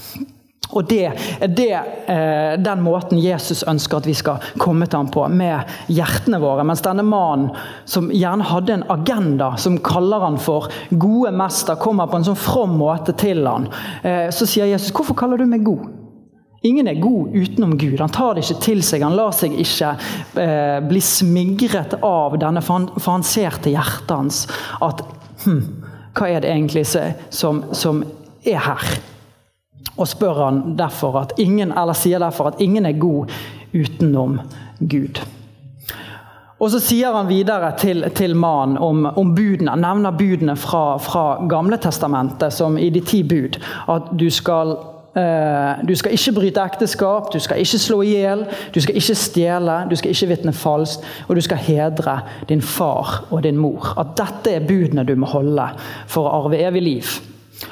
Og 0.76 0.84
Det 0.84 1.04
er 1.08 1.84
eh, 2.12 2.54
den 2.60 2.82
måten 2.84 3.20
Jesus 3.20 3.62
ønsker 3.68 4.02
at 4.02 4.08
vi 4.08 4.14
skal 4.16 4.42
komme 4.60 4.86
til 4.86 5.00
ham 5.00 5.10
på, 5.12 5.24
med 5.32 5.68
hjertene 5.88 6.40
våre. 6.42 6.66
Mens 6.68 6.84
denne 6.84 7.04
mannen, 7.06 7.54
som 7.88 8.10
gjerne 8.12 8.44
hadde 8.50 8.74
en 8.76 8.88
agenda, 8.92 9.54
som 9.56 9.78
kaller 9.84 10.26
han 10.26 10.36
for 10.40 10.68
gode 10.90 11.32
mester, 11.32 11.78
kommer 11.80 12.10
på 12.10 12.20
en 12.20 12.28
sånn 12.28 12.40
from 12.40 12.76
måte 12.80 13.16
til 13.16 13.46
han, 13.48 13.70
eh, 14.02 14.28
så 14.28 14.46
sier 14.46 14.68
Jesus, 14.68 14.92
'Hvorfor 14.92 15.16
kaller 15.16 15.38
du 15.38 15.46
meg 15.46 15.64
god?' 15.64 15.88
Ingen 16.62 16.88
er 16.88 17.00
god 17.00 17.34
utenom 17.38 17.78
Gud. 17.78 18.00
Han 18.00 18.10
tar 18.10 18.34
det 18.34 18.42
ikke 18.42 18.62
til 18.64 18.82
seg. 18.82 19.02
Han 19.02 19.14
lar 19.14 19.30
seg 19.30 19.52
ikke 19.54 19.92
eh, 20.42 20.80
bli 20.82 21.00
smigret 21.00 21.94
av 22.02 22.34
denne, 22.42 22.62
for 22.66 22.80
han, 22.80 22.88
for 22.98 23.12
han 23.12 23.22
ser 23.22 23.60
til 23.62 23.76
hjertet 23.76 24.10
hans 24.10 24.40
at 24.82 25.04
hm, 25.44 25.62
hva 26.18 26.28
er 26.28 26.42
det 26.42 26.50
egentlig 26.50 26.84
som, 27.30 27.62
som 27.72 28.02
er 28.46 28.60
her. 28.64 28.84
Og 29.98 30.08
spør 30.08 30.44
han 30.44 30.62
derfor 30.78 31.20
at 31.22 31.34
ingen, 31.38 31.72
eller 31.72 31.96
sier 31.96 32.22
derfor 32.22 32.52
at 32.52 32.60
ingen 32.62 32.86
er 32.86 32.98
god 32.98 33.32
utenom 33.74 34.40
Gud. 34.78 35.20
Og 36.58 36.70
Så 36.70 36.80
sier 36.82 37.14
han 37.14 37.28
videre 37.30 37.70
til, 37.78 38.02
til 38.14 38.34
mannen 38.34 38.78
om, 38.82 39.04
om, 39.06 39.34
budene. 39.34 39.76
Nevner 39.78 40.14
budene 40.18 40.56
fra, 40.58 40.98
fra 40.98 41.46
Gamle 41.48 41.78
testamentet, 41.78 42.52
som 42.52 42.78
i 42.78 42.90
de 42.90 43.00
ti 43.00 43.22
bud. 43.22 43.60
At 43.88 44.10
du 44.18 44.26
skal, 44.30 44.74
du 45.88 45.94
skal 45.98 46.14
ikke 46.14 46.32
bryte 46.36 46.62
ekteskap, 46.62 47.32
du 47.32 47.40
skal 47.42 47.62
ikke 47.62 47.80
slå 47.82 48.02
i 48.06 48.12
hjel, 48.12 48.44
du 48.74 48.80
skal 48.80 48.98
ikke 49.00 49.16
stjele, 49.18 49.78
du 49.90 49.96
skal 49.98 50.14
ikke 50.14 50.28
vitne 50.34 50.52
falskt, 50.54 51.06
og 51.28 51.36
du 51.36 51.42
skal 51.44 51.62
hedre 51.64 52.20
din 52.48 52.62
far 52.62 53.24
og 53.30 53.42
din 53.42 53.58
mor. 53.58 53.94
At 53.98 54.14
dette 54.20 54.54
er 54.54 54.68
budene 54.68 55.06
du 55.08 55.16
må 55.18 55.30
holde 55.30 55.70
for 56.06 56.28
å 56.28 56.44
arve 56.44 56.62
evig 56.62 56.84
liv. 56.84 57.18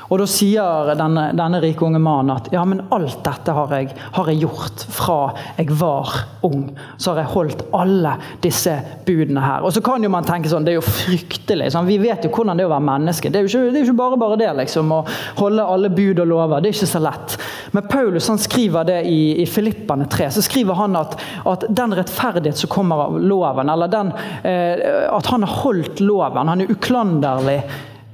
Og 0.09 0.19
Da 0.19 0.27
sier 0.31 0.91
denne, 0.99 1.29
denne 1.37 1.61
rike 1.63 1.85
unge 1.87 2.01
mannen 2.03 2.35
at 2.35 2.49
ja, 2.55 2.63
men 2.67 2.83
alt 2.95 3.21
dette 3.27 3.55
har 3.55 3.75
jeg, 3.77 3.93
har 4.17 4.31
jeg, 4.31 4.41
gjort 4.43 4.85
fra 4.91 5.19
jeg 5.59 5.71
var 5.79 6.13
ung. 6.47 6.69
Så 6.99 7.13
har 7.13 7.23
jeg 7.23 7.33
holdt 7.35 7.65
alle 7.77 8.17
disse 8.43 8.75
budene 9.07 9.45
her. 9.45 9.67
Og 9.67 9.75
så 9.75 9.83
kan 9.85 10.03
jo 10.03 10.11
man 10.13 10.27
tenke 10.27 10.51
sånn, 10.51 10.67
Det 10.67 10.75
er 10.75 10.81
jo 10.81 10.87
fryktelig. 10.87 11.71
Sånn, 11.75 11.87
vi 11.87 12.01
vet 12.03 12.27
jo 12.27 12.33
hvordan 12.35 12.59
det 12.59 12.67
er 12.67 12.71
å 12.71 12.75
være 12.75 12.89
menneske. 12.89 13.31
Det 13.31 13.41
er 13.41 13.47
jo 13.47 13.53
ikke, 13.53 13.73
det 13.73 13.81
er 13.81 13.89
ikke 13.89 14.01
bare 14.03 14.21
bare 14.21 14.41
det 14.43 14.53
liksom, 14.63 14.93
å 14.95 15.01
holde 15.41 15.71
alle 15.77 15.93
bud 15.95 16.23
og 16.25 16.31
lover. 16.35 16.63
Det 16.63 16.73
er 16.73 16.79
ikke 16.79 16.93
så 16.97 17.03
lett. 17.07 17.39
Men 17.77 17.91
Paulus 17.91 18.31
han 18.33 18.43
skriver 18.43 18.87
det 18.91 19.01
i, 19.11 19.21
i 19.43 19.49
Filippane 19.51 20.11
3. 20.11 20.31
Så 20.35 20.47
skriver 20.47 20.79
han 20.83 20.99
at, 20.99 21.19
at 21.47 21.67
den 21.71 21.95
rettferdighet 21.95 22.59
som 22.59 22.73
kommer 22.73 23.07
av 23.07 23.19
loven, 23.23 23.71
eller 23.71 23.91
den, 23.93 24.15
eh, 24.43 24.87
at 25.11 25.31
han 25.31 25.47
har 25.47 25.61
holdt 25.63 26.03
loven, 26.03 26.49
han 26.51 26.65
er 26.65 26.75
uklanderlig 26.75 27.61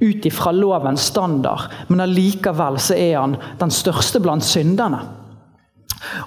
ut 0.03 0.29
ifra 0.29 0.53
lovens 0.55 1.09
standard, 1.13 1.71
men 1.87 2.03
allikevel 2.03 2.79
så 2.81 2.97
er 2.99 3.17
han 3.21 3.37
den 3.59 3.73
største 3.73 4.21
blant 4.23 4.45
synderne. 4.45 5.01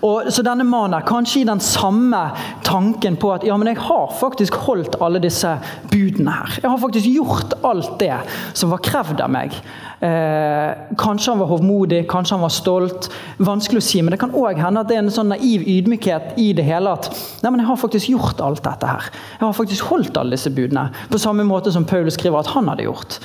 Og, 0.05 0.29
så 0.33 0.43
denne 0.45 0.65
mannen 0.67 1.05
kanskje 1.07 1.43
i 1.43 1.49
den 1.49 1.61
samme 1.63 2.23
tanken 2.67 3.17
på 3.21 3.33
at 3.35 3.45
ja, 3.47 3.57
men 3.59 3.71
jeg 3.71 3.81
har 3.87 4.13
faktisk 4.19 4.57
holdt 4.67 4.99
alle 5.05 5.21
disse 5.23 5.53
budene 5.93 6.33
her. 6.39 6.59
Jeg 6.63 6.71
har 6.73 6.81
faktisk 6.83 7.11
gjort 7.11 7.57
alt 7.67 7.99
det 8.01 8.15
som 8.57 8.73
var 8.73 8.83
krevd 8.85 9.23
av 9.25 9.33
meg. 9.33 9.57
Eh, 10.05 10.73
kanskje 11.01 11.33
han 11.33 11.41
var 11.41 11.51
hovmodig, 11.53 12.03
kanskje 12.11 12.37
han 12.37 12.45
var 12.45 12.55
stolt. 12.55 13.11
Vanskelig 13.39 13.83
å 13.83 13.87
si, 13.87 14.03
men 14.03 14.15
det 14.15 14.21
kan 14.23 14.35
òg 14.37 14.61
hende 14.61 14.83
at 14.83 14.91
det 14.91 14.99
er 14.99 15.05
en 15.05 15.13
sånn 15.15 15.33
naiv 15.33 15.65
ydmykhet 15.65 16.37
i 16.43 16.51
det 16.57 16.67
hele. 16.67 16.97
At 16.97 17.11
nei, 17.43 17.53
men 17.53 17.63
jeg 17.63 17.71
har 17.71 17.81
faktisk 17.81 18.13
gjort 18.13 18.43
alt 18.45 18.65
dette 18.67 18.91
her. 18.91 19.11
Jeg 19.37 19.45
har 19.45 19.57
faktisk 19.57 19.93
holdt 19.93 20.21
alle 20.21 20.37
disse 20.37 20.53
budene. 20.53 20.89
På 21.13 21.21
samme 21.21 21.47
måte 21.49 21.73
som 21.75 21.89
Paulus 21.89 22.19
skriver 22.19 22.43
at 22.43 22.55
han 22.57 22.73
hadde 22.73 22.89
gjort. 22.89 23.21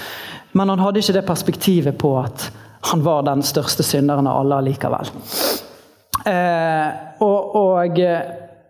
Men 0.51 0.70
han 0.70 0.79
hadde 0.79 1.00
ikke 1.00 1.15
det 1.15 1.27
perspektivet 1.27 1.98
på 1.98 2.15
at 2.20 2.50
han 2.91 3.03
var 3.05 3.24
den 3.24 3.43
største 3.43 3.84
synderen 3.84 4.27
av 4.27 4.41
alle 4.41 4.62
allikevel. 4.62 5.12
Eh, 6.25 6.88
og, 7.20 7.55
og, 7.55 8.00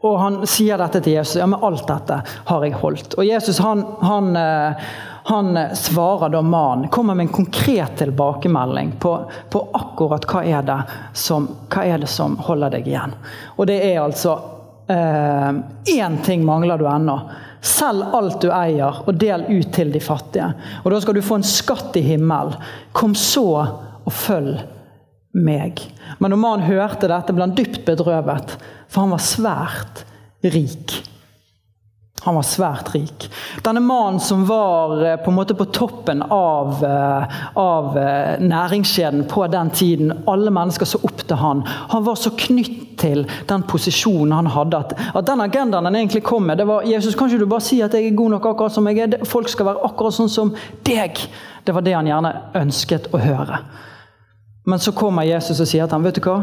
og, 0.02 0.18
han 0.20 0.42
sier 0.48 0.80
dette 0.80 1.02
til 1.04 1.16
Jesus. 1.20 1.40
Ja, 1.40 1.48
men 1.48 1.64
alt 1.64 1.88
dette 1.88 2.20
har 2.50 2.66
jeg 2.66 2.80
holdt. 2.82 3.16
Og 3.18 3.28
Jesus 3.28 3.60
han, 3.64 3.84
han, 4.04 4.36
eh, 4.36 4.92
han 5.32 5.62
svarer 5.80 6.34
da 6.34 6.42
mannen, 6.44 6.90
kommer 6.92 7.16
med 7.16 7.30
en 7.30 7.36
konkret 7.40 7.98
tilbakemelding 8.04 8.96
på, 9.00 9.16
på, 9.50 9.64
akkurat 9.80 10.28
hva 10.28 10.44
er, 10.44 10.74
som, 11.14 11.48
hva 11.72 11.86
er 11.88 12.04
det 12.04 12.12
som 12.12 12.38
holder 12.50 12.78
deg 12.78 12.92
igjen. 12.92 13.16
Og 13.58 13.70
det 13.72 13.82
er 13.92 14.04
altså 14.04 14.40
Én 14.92 15.64
eh, 15.88 16.24
ting 16.26 16.42
mangler 16.44 16.76
du 16.78 16.84
ennå. 16.90 17.14
Selg 17.62 18.15
alt 18.18 18.41
du 18.41 18.50
eier, 18.50 19.03
og 19.06 19.18
del 19.22 19.46
ut 19.51 19.70
til 19.75 19.91
de 19.94 20.01
fattige. 20.01 20.50
Og 20.82 20.91
da 20.94 21.01
skal 21.03 21.18
du 21.18 21.22
få 21.25 21.38
en 21.39 21.46
skatt 21.46 21.98
i 22.00 22.06
himmelen. 22.06 22.58
Kom 22.98 23.13
så 23.18 23.46
og 23.62 24.13
følg 24.13 24.58
meg. 25.38 25.84
Men 26.20 26.38
mannen 26.39 26.65
hørte 26.68 27.10
dette, 27.12 27.36
ble 27.36 27.46
han 27.46 27.56
dypt 27.56 27.84
bedrøvet, 27.88 28.58
for 28.89 29.06
han 29.06 29.13
var 29.13 29.24
svært 29.24 30.03
rik. 30.41 30.98
Han 32.22 32.36
var 32.38 32.46
svært 32.46 32.92
rik. 32.94 33.25
Denne 33.66 33.82
mannen 33.82 34.20
som 34.22 34.44
var 34.46 35.00
eh, 35.01 35.16
på 35.18 35.32
en 35.32 35.38
måte 35.40 35.56
på 35.58 35.66
toppen 35.74 36.22
av, 36.22 36.84
eh, 36.86 37.40
av 37.58 37.98
eh, 37.98 38.36
næringskjeden 38.46 39.24
på 39.30 39.48
den 39.50 39.72
tiden. 39.74 40.13
Alle 40.30 40.54
mennesker 40.54 40.86
så 40.86 41.01
opp 41.01 41.24
til 41.25 41.42
han. 41.42 41.63
Han 41.66 42.06
var 42.06 42.20
så 42.22 42.30
knytt 42.38 43.00
til 43.01 43.25
den 43.50 43.66
posisjonen 43.66 44.36
han 44.38 44.51
hadde. 44.54 44.84
At, 44.86 44.94
at 45.18 45.25
den 45.32 45.42
agendaen 45.42 45.90
han 45.90 45.98
egentlig 45.98 46.22
kom 46.24 46.46
med, 46.46 46.62
det 46.62 46.70
var 46.70 46.86
Jesus, 46.86 47.18
kan 47.18 47.32
ikke 47.32 47.42
du 47.42 47.50
bare 47.50 47.66
si 47.66 47.82
at 47.82 47.98
jeg 47.98 48.12
er 48.12 48.20
god 48.20 48.36
nok 48.36 48.51
akkurat 48.51 48.78
som 48.78 48.92
jeg 48.92 49.01
er? 49.08 49.18
Folk 49.25 49.50
skal 49.50 49.72
være 49.72 49.90
akkurat 49.90 50.20
sånn 50.20 50.30
som 50.30 50.54
deg. 50.86 51.24
Det 51.66 51.74
var 51.74 51.86
det 51.86 51.98
han 51.98 52.10
gjerne 52.10 52.36
ønsket 52.62 53.10
å 53.16 53.22
høre. 53.22 53.63
Men 54.70 54.80
så 54.80 54.94
kommer 54.94 55.25
Jesus 55.25 55.58
og 55.58 55.66
sier 55.66 55.90
til 55.90 55.98
ham, 55.98 56.06
vet 56.06 56.22
du 56.22 56.28
hva? 56.30 56.38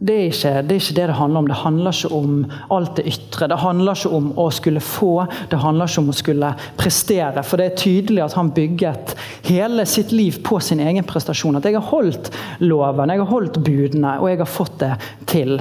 Det 0.00 0.14
er, 0.14 0.30
ikke, 0.30 0.50
det 0.64 0.72
er, 0.72 0.80
ikke, 0.80 0.94
det 0.96 1.06
det 1.10 1.14
handler 1.18 1.38
om. 1.42 1.48
Det 1.50 1.56
handler 1.60 1.92
ikke 1.92 2.16
om 2.16 2.36
alt 2.72 2.94
det 2.96 3.02
ytre. 3.10 3.48
Det 3.52 3.58
handler 3.60 3.98
ikke 3.98 4.12
om 4.16 4.30
å 4.40 4.46
skulle 4.56 4.80
få, 4.80 5.10
det 5.50 5.58
handler 5.60 5.90
ikke 5.90 6.00
om 6.00 6.08
å 6.08 6.14
skulle 6.16 6.52
prestere. 6.80 7.42
For 7.44 7.60
det 7.60 7.66
er 7.66 7.76
tydelig 7.82 8.22
at 8.24 8.36
han 8.38 8.52
bygget 8.56 9.12
hele 9.50 9.84
sitt 9.84 10.14
liv 10.16 10.38
på 10.46 10.56
sin 10.64 10.80
egen 10.80 11.04
prestasjon. 11.04 11.60
At 11.60 11.68
jeg 11.68 11.76
har 11.76 11.84
holdt 11.90 12.30
loven, 12.64 13.12
jeg 13.12 13.20
har 13.20 13.28
holdt 13.28 13.60
budene, 13.60 14.14
og 14.22 14.30
jeg 14.32 14.40
har 14.40 14.48
fått 14.48 14.78
det 14.80 14.94
til. 15.28 15.58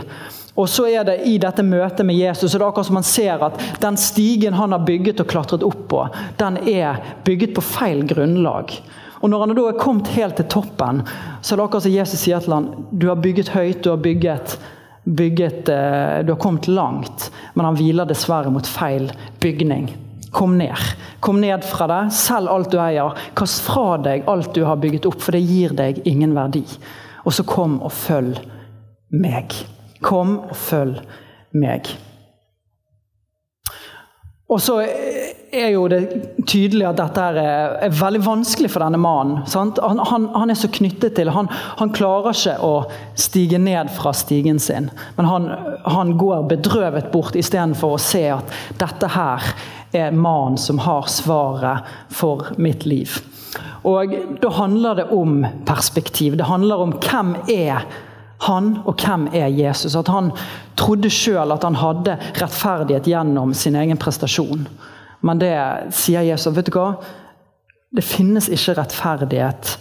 Og 0.55 0.71
så 0.71 0.87
er 0.87 1.03
det 1.07 1.17
I 1.27 1.35
dette 1.39 1.63
møtet 1.63 2.07
med 2.07 2.15
Jesus 2.15 2.53
så 2.53 2.57
det 2.57 2.63
er 2.63 2.69
akkurat 2.69 2.87
som 2.87 2.97
man 2.99 3.07
ser 3.07 3.43
at 3.43 3.59
den 3.83 3.99
stigen 3.99 4.55
han 4.55 4.71
har 4.75 4.87
bygget 4.87 5.19
og 5.19 5.29
klatret 5.31 5.67
opp 5.67 5.83
på, 5.91 6.05
den 6.39 6.63
er 6.67 7.03
bygget 7.27 7.53
på 7.55 7.63
feil 7.75 8.05
grunnlag. 8.07 8.71
Og 9.21 9.29
Når 9.29 9.39
han 9.43 9.55
da 9.55 9.67
er 9.67 9.79
kommet 9.79 10.11
helt 10.15 10.37
til 10.39 10.47
toppen, 10.51 11.01
så 11.41 11.53
er 11.53 11.59
det 11.59 11.65
akkurat 11.65 11.85
som 11.85 11.95
Jesus 11.95 12.21
sier 12.23 12.43
til 12.43 12.55
ham 12.55 12.69
du 12.91 13.09
har 13.09 13.19
bygget 13.19 13.51
høyt, 13.51 13.81
du 13.83 13.89
har 13.91 14.03
bygget, 14.03 14.57
bygget 15.03 15.69
eh, 15.69 16.19
Du 16.23 16.33
har 16.33 16.39
kommet 16.39 16.67
langt, 16.67 17.31
men 17.53 17.65
han 17.65 17.75
hviler 17.75 18.07
dessverre 18.07 18.51
mot 18.51 18.67
feil 18.67 19.09
bygning. 19.41 19.89
Kom 20.31 20.57
ned. 20.57 20.77
Kom 21.19 21.41
ned 21.41 21.65
fra 21.65 21.87
det. 21.89 22.01
Selg 22.13 22.51
alt 22.53 22.71
du 22.71 22.77
eier. 22.79 23.17
Kast 23.35 23.63
fra 23.65 23.97
deg 23.97 24.27
alt 24.29 24.53
du 24.55 24.63
har 24.67 24.79
bygget 24.79 25.07
opp, 25.09 25.19
for 25.23 25.35
det 25.35 25.41
gir 25.41 25.73
deg 25.75 26.03
ingen 26.07 26.35
verdi. 26.37 26.63
Og 27.25 27.33
så 27.35 27.43
kom 27.47 27.79
og 27.81 27.91
følg 27.91 28.37
meg. 29.09 29.55
Kom 30.05 30.37
og 30.45 30.55
følg 30.55 31.01
meg. 31.57 31.89
Og 34.49 34.61
så 34.61 34.79
er 35.51 35.71
jo 35.73 35.87
det 35.91 35.99
tydelig 36.47 36.85
at 36.89 36.99
dette 36.99 37.23
er, 37.41 37.93
veldig 37.95 38.21
vanskelig 38.25 38.69
for 38.73 38.83
denne 38.83 38.99
mannen. 39.01 39.41
Han, 39.53 39.73
han, 39.81 40.27
han, 40.33 40.51
er 40.51 40.57
så 40.57 40.69
knyttet 40.71 41.15
til 41.17 41.31
han, 41.33 41.49
han, 41.79 41.93
klarer 41.95 42.35
ikke 42.35 42.55
å 42.65 42.73
stige 43.19 43.59
ned 43.61 43.91
fra 43.95 44.13
stigen 44.17 44.61
sin. 44.61 44.89
Men 45.17 45.29
han 45.29 46.15
går 46.19 46.47
bedrøvet 46.53 47.11
bort 47.13 47.37
istedenfor 47.39 47.95
å 47.95 48.01
se 48.01 48.25
at 48.35 48.53
dette 48.81 49.11
her 49.15 49.51
er 49.95 50.13
mannen 50.13 50.59
som 50.61 50.81
har 50.85 51.09
svaret 51.09 51.87
for 52.13 52.51
mitt 52.61 52.85
liv. 52.85 53.19
Og 53.87 54.13
Da 54.41 54.51
handler 54.53 54.95
det 54.95 55.09
om 55.15 55.41
perspektiv. 55.65 56.37
Det 56.37 56.49
handler 56.49 56.83
om 56.83 56.93
hvem 56.99 57.35
er 57.49 57.87
han, 58.45 58.77
og 58.85 59.01
hvem 59.01 59.27
er 59.35 59.49
Jesus? 59.51 59.95
At 59.99 60.07
han 60.07 60.31
trodde 60.79 61.09
sjøl 61.11 61.51
at 61.51 61.65
han 61.67 61.75
hadde 61.79 62.15
rettferdighet 62.39 63.09
gjennom 63.09 63.53
sin 63.57 63.75
egen 63.75 63.99
prestasjon. 63.99 64.67
Men 65.25 65.39
det 65.41 65.55
sier 65.95 66.23
Jesus. 66.27 66.55
vet 66.55 66.69
du 66.69 66.75
hva? 66.77 66.93
Det 67.91 68.05
finnes 68.05 68.49
ikke 68.53 68.77
rettferdighet 68.77 69.77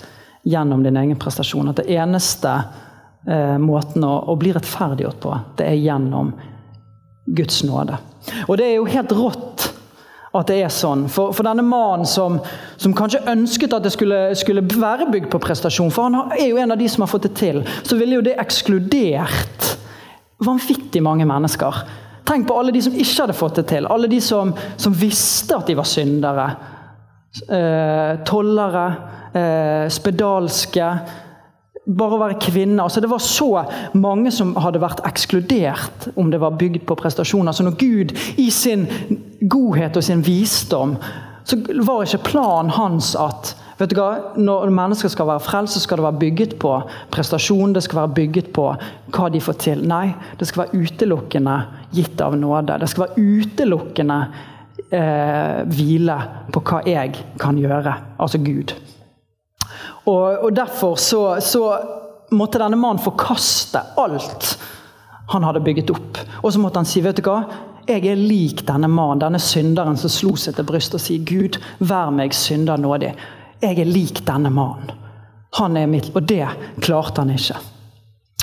gjennom 0.48 0.82
din 0.82 0.96
egen 0.96 1.18
prestasjon. 1.20 1.68
At 1.70 1.82
det 1.82 1.90
eneste 1.94 2.54
eh, 3.28 3.56
måten 3.60 4.04
å, 4.06 4.14
å, 4.32 4.36
bli 4.40 4.54
rettferdiggjort 4.56 5.20
på, 5.22 5.34
det 5.58 5.68
er 5.68 5.82
gjennom 5.82 6.32
Guds 7.26 7.62
nåde. 7.68 7.98
Og 8.48 8.56
det 8.58 8.70
er 8.70 8.78
jo 8.78 8.88
helt 8.88 9.12
rått 9.16 9.68
at 10.38 10.50
det 10.50 10.58
er 10.62 10.72
sånn. 10.72 11.06
For, 11.12 11.32
for 11.36 11.46
denne 11.46 11.64
mannen 11.64 12.08
som, 12.08 12.38
som, 12.80 12.94
kanskje 12.96 13.24
ønsket 13.30 13.74
at 13.76 13.86
det 13.86 13.92
skulle, 13.94 14.20
skulle, 14.38 14.64
være 14.64 15.08
bygd 15.12 15.30
på 15.32 15.40
prestasjon, 15.42 15.92
for 15.94 16.08
han 16.08 16.34
er 16.36 16.50
jo 16.50 16.60
en 16.60 16.74
av 16.74 16.80
de 16.80 16.88
som 16.90 17.04
har 17.04 17.12
fått 17.12 17.28
det 17.28 17.34
til, 17.38 17.62
så 17.82 17.96
ville 17.98 18.18
jo 18.18 18.24
det 18.24 18.36
ekskludert 18.40 19.72
vanvittig 20.44 21.02
mange 21.02 21.26
mennesker. 21.28 21.80
Tenk 22.28 22.48
på 22.48 22.58
alle 22.60 22.74
de 22.74 22.82
som 22.84 22.96
ikke 22.96 23.22
hadde 23.22 23.36
fått 23.36 23.60
det 23.60 23.68
til. 23.70 23.88
Alle 23.88 24.10
de 24.10 24.20
som, 24.20 24.52
som 24.76 24.96
visste 24.96 25.56
at 25.56 25.68
de 25.70 25.78
var 25.78 25.88
syndere. 25.88 26.48
Eh, 27.48 28.18
tollere, 28.28 28.84
eh, 29.32 29.86
spedalske 29.92 30.90
bare 31.88 32.16
å 32.16 32.20
være 32.20 32.40
kvinne. 32.42 32.82
Altså, 32.84 33.00
det 33.00 33.08
var 33.08 33.22
så 33.24 33.48
mange 33.96 34.32
som 34.34 34.52
hadde 34.60 34.82
vært 34.82 35.00
ekskludert 35.08 36.10
om 36.20 36.28
det 36.32 36.40
var 36.42 36.58
bygd 36.60 36.84
på 36.88 36.98
prestasjoner. 37.00 37.56
Så 37.56 37.64
når 37.64 37.78
Gud 37.80 38.12
i 38.36 38.50
sin 38.52 38.84
godhet 39.40 39.96
og 39.96 40.04
sin 40.04 40.24
visdom 40.26 40.98
så 41.48 41.56
var 41.86 42.04
ikke 42.04 42.26
planen 42.26 42.74
hans 42.76 43.14
at 43.16 43.54
vet 43.78 43.94
du 43.94 43.96
hva, 43.96 44.34
Når 44.36 44.68
mennesker 44.74 45.08
skal 45.08 45.30
være 45.30 45.40
frelst, 45.40 45.78
så 45.78 45.80
skal 45.80 46.00
det 46.00 46.04
være 46.04 46.20
bygget 46.20 46.56
på 46.60 46.74
prestasjon. 47.14 47.72
Det 47.72 47.82
skal 47.86 48.02
være 48.02 48.14
bygget 48.18 48.52
på 48.52 48.66
hva 49.14 49.28
de 49.32 49.40
får 49.40 49.56
til. 49.62 49.84
Nei, 49.88 50.12
det 50.36 50.48
skal 50.50 50.66
være 50.66 50.82
utelukkende 50.82 51.56
gitt 51.90 52.20
av 52.20 52.36
nåde. 52.36 52.78
Det 52.78 52.88
skal 52.90 53.06
være 53.06 53.22
utelukkende 53.22 54.18
eh, 54.90 55.62
hvile 55.68 56.18
på 56.52 56.62
hva 56.64 56.82
jeg 56.86 57.14
kan 57.40 57.58
gjøre. 57.58 57.94
Altså 58.18 58.40
Gud. 58.42 58.74
Og, 60.08 60.44
og 60.44 60.52
Derfor 60.56 60.96
så, 60.96 61.22
så, 61.40 61.64
måtte 62.30 62.60
denne 62.60 62.76
mannen 62.76 63.00
forkaste 63.00 63.80
alt 63.96 64.58
han 65.32 65.44
hadde 65.44 65.62
bygget 65.64 65.90
opp. 65.92 66.18
Og 66.42 66.52
så 66.52 66.60
måtte 66.60 66.80
han 66.80 66.88
si 66.88 67.00
vet 67.04 67.16
du 67.16 67.24
hva, 67.24 67.38
jeg 67.88 68.04
er 68.04 68.20
lik 68.20 68.66
denne 68.68 68.88
mannen, 68.92 69.22
denne 69.22 69.40
synderen 69.40 69.96
som 69.96 70.12
slo 70.12 70.34
seg 70.36 70.56
til 70.56 70.66
brystet 70.68 70.98
og 70.98 71.04
sier 71.04 71.24
Gud, 71.24 71.56
vær 71.80 72.12
meg 72.12 72.36
synder 72.36 72.80
nådig. 72.80 73.14
Jeg 73.64 73.80
er 73.80 73.88
lik 73.88 74.20
denne 74.28 74.52
mannen. 74.52 74.92
Han 75.56 75.76
er 75.80 75.88
mitt, 75.88 76.10
Og 76.14 76.22
det 76.28 76.44
klarte 76.84 77.22
han 77.22 77.32
ikke. 77.32 77.56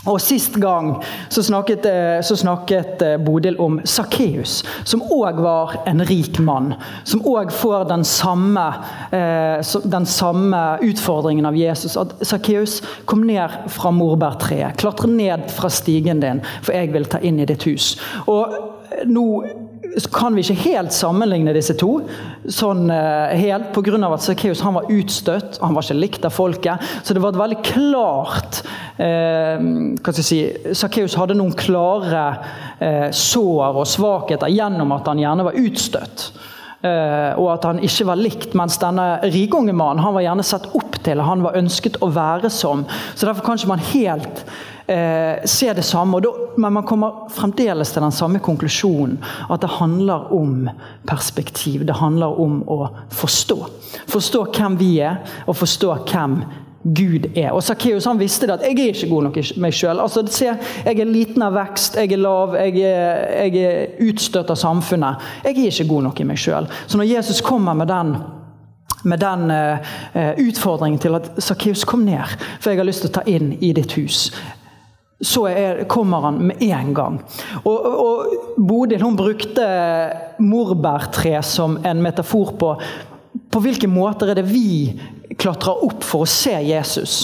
Og 0.05 0.21
Sist 0.21 0.55
gang 0.61 0.91
så 1.29 1.43
snakket, 1.43 1.85
eh, 1.85 2.19
så 2.21 2.35
snakket 2.37 3.01
eh, 3.01 3.17
Bodil 3.17 3.57
om 3.61 3.79
Sakkeus, 3.83 4.63
som 4.83 5.01
òg 5.01 5.41
var 5.41 5.75
en 5.89 6.03
rik 6.05 6.39
mann. 6.39 6.73
Som 7.03 7.23
òg 7.25 7.51
får 7.53 7.87
den 7.89 8.05
samme, 8.05 8.67
eh, 9.11 9.61
den 9.83 10.05
samme, 10.05 10.63
utfordringen 10.81 11.45
av 11.45 11.57
Jesus. 11.57 11.97
At 11.97 12.13
Sakkeus, 12.21 12.81
kom 13.05 13.25
ned 13.27 13.49
fra 13.73 13.91
morbærtreet. 13.91 14.77
Klatre 14.77 15.09
ned 15.09 15.49
fra 15.51 15.69
stigen 15.69 16.21
din, 16.21 16.41
for 16.61 16.73
jeg 16.73 16.93
vil 16.93 17.05
ta 17.05 17.21
inn 17.21 17.39
i 17.39 17.45
ditt 17.45 17.65
hus. 17.65 17.95
Og 18.27 18.53
nå 19.05 19.27
kan 20.13 20.35
vi 20.35 20.43
ikke 20.43 20.69
helt 20.69 20.93
sammenligne 20.95 21.53
disse 21.55 21.75
to. 21.79 21.99
sånn 22.51 22.89
eh, 22.93 23.35
helt, 23.39 23.71
Pga. 23.73 23.97
at 24.13 24.25
Sakkeus 24.25 24.61
var 24.63 24.89
utstøtt, 24.91 25.59
han 25.61 25.75
var 25.75 25.85
ikke 25.85 25.99
likt 25.99 26.27
av 26.27 26.35
folket. 26.35 26.83
Så 27.03 27.15
det 27.15 27.23
var 27.23 27.33
et 27.33 27.39
veldig 27.39 27.61
klart 27.65 28.61
eh, 28.97 30.21
si, 30.21 30.39
Sakkeus 30.73 31.17
hadde 31.19 31.37
noen 31.37 31.55
klare 31.57 32.25
eh, 32.79 33.09
sår 33.11 33.81
og 33.81 33.87
svakheter 33.89 34.51
gjennom 34.53 34.93
at 34.95 35.09
han 35.11 35.23
gjerne 35.23 35.47
var 35.49 35.59
utstøtt. 35.61 36.29
Eh, 36.85 37.31
og 37.39 37.49
at 37.55 37.65
han 37.65 37.81
ikke 37.83 38.05
var 38.11 38.19
likt, 38.19 38.53
mens 38.57 38.77
denne 38.81 39.15
rike 39.33 39.61
mannen 39.71 40.03
han 40.03 40.13
var 40.13 40.25
gjerne 40.25 40.45
sett 40.45 40.67
opp 40.77 40.99
til 41.05 41.21
han 41.21 41.43
var 41.45 41.57
ønsket 41.57 41.99
å 42.03 42.09
være 42.13 42.49
som. 42.53 42.85
Så 43.15 43.27
Derfor 43.27 43.45
kan 43.45 43.61
man 43.69 43.83
helt 43.93 44.43
eh, 44.87 45.41
se 45.45 45.73
det 45.73 45.85
samme. 45.85 46.19
Da, 46.21 46.33
men 46.57 46.73
man 46.73 46.85
kommer 46.85 47.25
fremdeles 47.33 47.93
til 47.93 48.05
den 48.05 48.15
samme 48.15 48.41
konklusjonen. 48.43 49.17
At 49.49 49.63
det 49.63 49.73
handler 49.79 50.31
om 50.33 50.69
perspektiv. 51.07 51.85
Det 51.87 51.97
handler 52.01 52.39
om 52.41 52.61
å 52.67 52.89
forstå. 53.13 53.59
Forstå 54.11 54.45
hvem 54.51 54.77
vi 54.81 54.91
er, 55.05 55.21
og 55.45 55.57
forstå 55.57 55.95
hvem 56.11 56.39
Gud 56.85 57.31
er. 57.35 57.49
Og 57.51 57.63
Sakkeus 57.63 58.07
visste 58.17 58.47
det 58.47 58.53
at 58.53 58.61
'jeg 58.61 58.79
er 58.79 58.93
ikke 58.93 59.09
god 59.09 59.23
nok 59.23 59.37
i 59.37 59.43
meg 59.57 59.73
sjøl'. 59.73 60.01
Altså, 60.01 60.21
jeg 60.85 60.99
er 60.99 61.05
liten 61.05 61.41
av 61.41 61.53
vekst, 61.53 61.95
jeg 61.95 62.11
er 62.11 62.17
lav, 62.17 62.53
jeg 62.55 62.77
er, 62.77 63.43
jeg 63.43 63.55
er 63.55 63.87
utstøtt 64.09 64.49
av 64.49 64.55
samfunnet. 64.55 65.15
Jeg 65.43 65.57
er 65.57 65.71
ikke 65.71 65.87
god 65.89 66.03
nok 66.03 66.19
i 66.19 66.23
meg 66.23 66.37
sjøl. 66.37 66.67
Så 66.87 66.97
når 66.97 67.15
Jesus 67.15 67.41
kommer 67.41 67.73
med 67.73 67.87
den 67.87 68.17
med 69.03 69.19
den 69.19 69.51
uh, 69.51 69.77
utfordringen 70.47 70.99
til 70.99 71.15
at 71.15 71.29
Sakkeus 71.37 71.83
kom 71.83 71.99
ned, 71.99 72.25
for 72.59 72.69
jeg 72.71 72.79
har 72.79 72.85
lyst 72.85 73.01
til 73.01 73.09
å 73.09 73.13
ta 73.13 73.21
inn 73.25 73.57
i 73.61 73.71
ditt 73.73 73.91
hus. 73.91 74.31
Så 75.21 75.45
er, 75.45 75.83
kommer 75.83 76.21
han 76.21 76.39
med 76.41 76.61
en 76.61 76.93
gang. 76.93 77.19
Og, 77.63 77.85
og 77.85 78.25
Bodil 78.57 79.01
hun 79.01 79.15
brukte 79.15 79.67
morbærtre 80.39 81.43
som 81.43 81.77
en 81.85 82.01
metafor 82.01 82.57
på 82.57 82.79
på 83.51 83.61
hvilke 83.63 83.87
måter 83.87 84.31
er 84.31 84.39
det 84.39 84.47
vi 84.47 84.91
klatrer 85.41 85.83
opp 85.87 86.03
for 86.05 86.25
å 86.25 86.29
se 86.29 86.53
Jesus. 86.65 87.23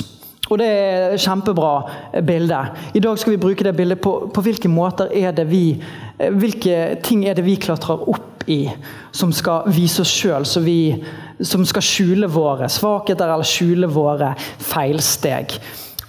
Og 0.52 0.60
Det 0.60 0.68
er 0.68 1.14
et 1.14 1.24
kjempebra 1.24 2.22
bilde. 2.28 2.60
I 2.94 3.00
dag 3.00 3.20
skal 3.20 3.36
vi 3.36 3.40
bruke 3.40 3.64
det 3.64 3.76
bildet 3.78 4.02
på, 4.04 4.14
på 4.34 4.44
hvilke 4.44 4.72
måter 4.72 5.12
er 5.16 5.32
det 5.32 5.48
vi 5.50 5.82
Hvilke 6.22 7.00
ting 7.02 7.24
er 7.26 7.34
det 7.34 7.42
vi 7.48 7.56
klatrer 7.58 8.04
opp 8.12 8.44
i 8.46 8.68
som 9.12 9.32
skal 9.34 9.64
vise 9.74 10.04
oss 10.04 10.12
sjøl, 10.14 10.46
som 10.46 11.64
skal 11.66 11.86
skjule 11.86 12.30
våre 12.30 12.68
svakheter 12.70 13.26
eller 13.26 13.48
skjule 13.48 13.90
våre 13.90 14.36
feilsteg. 14.62 15.56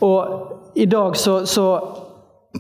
Og 0.05 0.77
I 0.77 0.85
dag 0.85 1.17
så, 1.17 1.39
så 1.49 1.65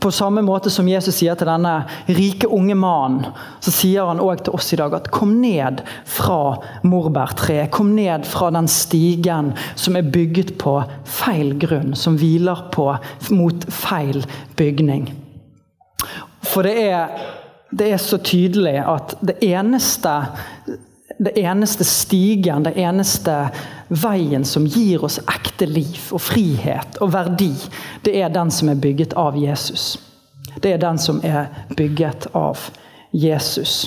på 0.00 0.10
samme 0.10 0.40
måte 0.42 0.70
som 0.72 0.88
Jesus 0.88 1.18
sier 1.18 1.36
til 1.36 1.48
denne 1.50 1.72
rike, 2.08 2.48
unge 2.48 2.74
mannen, 2.78 3.26
så 3.60 3.72
sier 3.74 4.08
han 4.08 4.22
òg 4.24 4.40
til 4.46 4.56
oss 4.56 4.72
i 4.72 4.78
dag 4.80 4.94
at 4.96 5.10
kom 5.12 5.34
ned 5.42 5.82
fra 6.08 6.56
morbærtreet. 6.88 7.70
Kom 7.74 7.92
ned 7.96 8.24
fra 8.28 8.48
den 8.54 8.70
stigen 8.72 9.52
som 9.76 9.98
er 9.98 10.08
bygget 10.14 10.54
på 10.62 10.78
feil 11.04 11.52
grunn, 11.60 11.92
som 11.98 12.16
hviler 12.16 12.64
på 12.72 12.88
mot 13.36 13.68
feil 13.68 14.24
bygning. 14.56 15.10
For 16.48 16.64
det 16.64 16.74
er, 16.88 17.12
det 17.70 17.92
er 17.92 18.00
så 18.00 18.16
tydelig 18.24 18.78
at 18.80 19.16
det 19.20 19.38
eneste 19.44 20.16
det 21.22 21.38
eneste 21.38 21.84
stigen, 21.86 22.64
det 22.66 22.74
eneste 22.80 23.36
veien 23.88 24.44
som 24.48 24.66
gir 24.66 25.04
oss 25.04 25.20
ekte 25.22 25.68
liv 25.70 26.10
og 26.10 26.22
frihet 26.24 26.98
og 27.04 27.12
verdi, 27.14 27.52
det 28.02 28.16
er 28.18 28.32
den 28.34 28.50
som 28.50 28.72
er 28.72 28.80
bygget 28.82 29.14
av 29.18 29.38
Jesus. 29.38 29.96
Det 30.60 30.74
er 30.74 30.80
den 30.82 30.98
som 30.98 31.20
er 31.24 31.52
bygget 31.76 32.26
av 32.36 32.58
Jesus. 33.12 33.84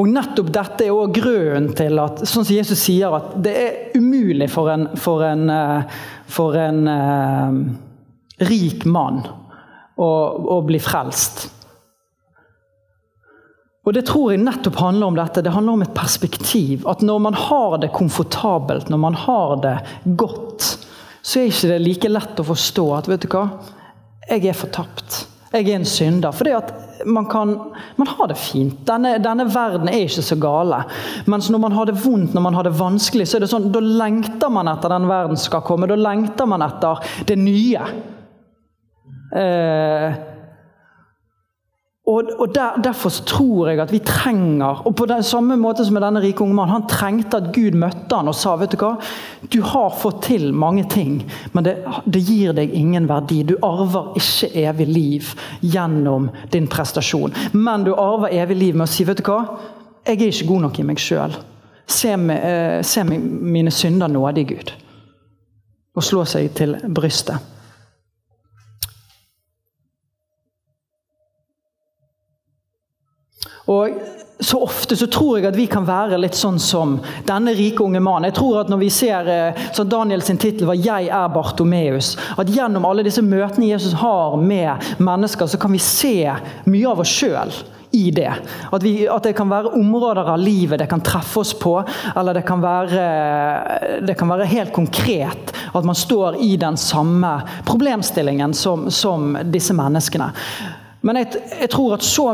Og 0.00 0.08
Nettopp 0.08 0.48
dette 0.54 0.86
er 0.86 0.94
også 0.94 1.20
grunnen 1.20 1.72
til 1.76 2.00
at 2.00 2.22
sånn 2.24 2.46
som 2.46 2.56
Jesus 2.56 2.80
sier 2.80 3.12
at 3.12 3.34
det 3.44 3.52
er 3.60 3.98
umulig 3.98 4.48
for 4.50 4.72
en, 4.72 4.88
for 4.96 5.24
en, 5.26 5.44
eh, 5.52 5.98
for 6.32 6.56
en 6.56 6.80
uh, 6.88 7.58
rik 8.48 8.86
mann 8.88 9.20
å, 10.00 10.12
å 10.56 10.62
bli 10.64 10.80
frelst. 10.80 11.50
Og 13.82 13.94
Det 13.94 14.04
tror 14.06 14.30
jeg 14.30 14.42
nettopp 14.44 14.78
handler 14.78 15.10
om 15.10 15.16
dette. 15.18 15.42
Det 15.42 15.52
handler 15.52 15.72
om 15.72 15.82
et 15.82 15.94
perspektiv. 15.94 16.86
At 16.86 17.02
når 17.02 17.18
man 17.18 17.34
har 17.34 17.80
det 17.82 17.90
komfortabelt, 17.94 18.88
når 18.88 19.00
man 19.02 19.18
har 19.18 19.56
det 19.62 19.76
godt, 20.18 20.68
så 21.22 21.40
er 21.40 21.50
ikke 21.50 21.72
det 21.72 21.82
like 21.82 22.10
lett 22.10 22.40
å 22.42 22.46
forstå 22.46 22.86
at 22.94 23.10
vet 23.10 23.26
du 23.26 23.28
hva, 23.34 23.48
jeg 24.28 24.46
er 24.46 24.58
fortapt. 24.58 25.24
Jeg 25.52 25.66
er 25.66 25.80
en 25.80 25.88
synder. 25.88 26.32
For 26.32 26.48
at 26.54 26.70
man 27.04 27.26
kan 27.26 27.56
man 27.98 28.06
har 28.06 28.30
det 28.30 28.38
fint. 28.38 28.78
Denne, 28.86 29.16
denne, 29.22 29.48
verden 29.50 29.90
er 29.90 30.06
ikke 30.06 30.24
så 30.24 30.38
gale. 30.40 30.84
Mens 31.26 31.50
når 31.50 31.62
man 31.66 31.74
har 31.76 31.90
det 31.90 31.98
vondt, 32.04 32.34
når 32.34 32.46
man 32.46 32.54
har 32.54 32.66
det 32.66 32.76
vanskelig, 32.78 33.26
så 33.28 33.36
er 33.36 33.44
det 33.44 33.50
sånn, 33.50 33.70
da 33.74 33.82
lengter 33.82 34.52
man 34.52 34.70
etter 34.70 34.94
den 34.94 35.10
verden 35.10 35.40
skal 35.40 35.64
komme. 35.66 35.90
Da 35.90 35.98
lengter 35.98 36.46
man 36.48 36.62
etter 36.64 37.02
det 37.28 37.38
nye. 37.40 37.82
Eh, 39.42 40.22
og, 42.06 42.30
og 42.38 42.54
der, 42.54 42.80
Derfor 42.82 43.10
tror 43.26 43.68
jeg 43.68 43.78
at 43.80 43.92
vi 43.92 44.00
trenger 44.02 44.82
og 44.86 44.96
På 44.98 45.06
den 45.06 45.22
samme 45.22 45.56
måte 45.56 45.84
som 45.84 45.94
med 45.94 46.02
denne 46.02 46.22
rike 46.22 46.42
unge 46.42 46.54
mannen, 46.54 46.74
Han 46.74 46.88
trengte 46.90 47.38
at 47.38 47.52
Gud 47.54 47.76
møtte 47.78 48.16
han 48.18 48.30
og 48.30 48.34
sa 48.34 48.56
vet 48.58 48.74
du 48.74 48.80
hva, 48.80 48.96
du 49.52 49.60
har 49.62 49.94
fått 49.94 50.22
til 50.26 50.48
mange 50.54 50.84
ting, 50.90 51.20
men 51.52 51.64
det, 51.66 51.76
det 52.06 52.22
gir 52.24 52.54
deg 52.56 52.74
ingen 52.74 53.06
verdi. 53.10 53.42
Du 53.46 53.54
arver 53.62 54.16
ikke 54.18 54.50
evig 54.62 54.86
liv 54.88 55.30
gjennom 55.60 56.30
din 56.52 56.68
prestasjon. 56.70 57.34
Men 57.52 57.84
du 57.84 57.92
arver 57.94 58.34
evig 58.34 58.56
liv 58.56 58.78
med 58.78 58.86
å 58.86 58.92
si 58.92 59.06
vet 59.06 59.20
du 59.20 59.26
hva, 59.26 59.40
jeg 60.06 60.18
er 60.18 60.30
ikke 60.30 60.48
god 60.48 60.66
nok 60.66 60.78
i 60.78 60.86
meg 60.86 61.02
sjøl. 61.02 61.34
Se, 61.86 62.14
eh, 62.14 62.82
se 62.82 63.04
mine 63.04 63.70
synder 63.70 64.08
nådig, 64.08 64.46
Gud. 64.48 64.72
Og 65.96 66.06
slå 66.06 66.24
seg 66.24 66.54
til 66.56 66.78
brystet. 66.88 67.52
Og 73.70 73.88
så 74.42 74.58
ofte 74.58 74.96
så 74.96 75.06
tror 75.06 75.38
jeg 75.38 75.52
at 75.52 75.56
vi 75.56 75.68
kan 75.70 75.84
være 75.86 76.18
litt 76.18 76.34
sånn 76.34 76.58
som 76.62 76.96
denne 77.28 77.54
rike 77.54 77.84
unge 77.84 78.00
mannen. 78.02 78.30
Jeg 78.30 78.38
tror 78.40 78.62
at 78.64 78.72
når 78.72 78.80
vi 78.80 78.88
ser 78.90 79.28
eh, 79.30 79.60
så 79.74 79.84
Daniel 79.86 80.22
sin 80.22 80.40
tittel 80.40 80.66
var 80.66 80.74
'Jeg 80.74 81.08
er 81.08 81.28
Bartomeus', 81.28 82.16
at 82.38 82.50
gjennom 82.50 82.84
alle 82.84 83.06
disse 83.06 83.22
møtene 83.22 83.70
Jesus 83.70 83.92
har 83.92 84.36
med 84.36 84.82
mennesker, 84.98 85.46
så 85.46 85.58
kan 85.58 85.72
vi 85.72 85.78
se 85.78 86.32
mye 86.64 86.88
av 86.90 87.00
oss 87.00 87.14
sjøl 87.14 87.54
i 87.92 88.10
det. 88.10 88.32
At, 88.70 88.82
vi, 88.82 89.08
at, 89.08 89.22
det 89.22 89.36
kan 89.36 89.50
være 89.50 89.76
områder 89.76 90.24
av 90.32 90.38
livet 90.40 90.80
det 90.80 90.88
kan 90.88 91.00
treffe 91.04 91.40
oss 91.40 91.52
på, 91.54 91.84
eller 92.16 92.34
det 92.34 92.42
kan, 92.48 92.60
være, 92.60 94.00
det 94.06 94.16
kan 94.18 94.28
være 94.32 94.48
helt 94.48 94.72
konkret 94.72 95.52
at 95.72 95.84
man 95.84 95.94
står 95.94 96.40
i 96.40 96.56
den 96.56 96.76
samme 96.76 97.42
problemstillingen 97.68 98.54
som, 98.54 98.90
som 98.90 99.36
disse 99.44 99.76
menneskene. 99.76 100.32
Men 101.02 101.18
jeg, 101.18 101.40
jeg, 101.58 101.70
tror 101.72 101.96
at 101.96 102.04
så, 102.06 102.28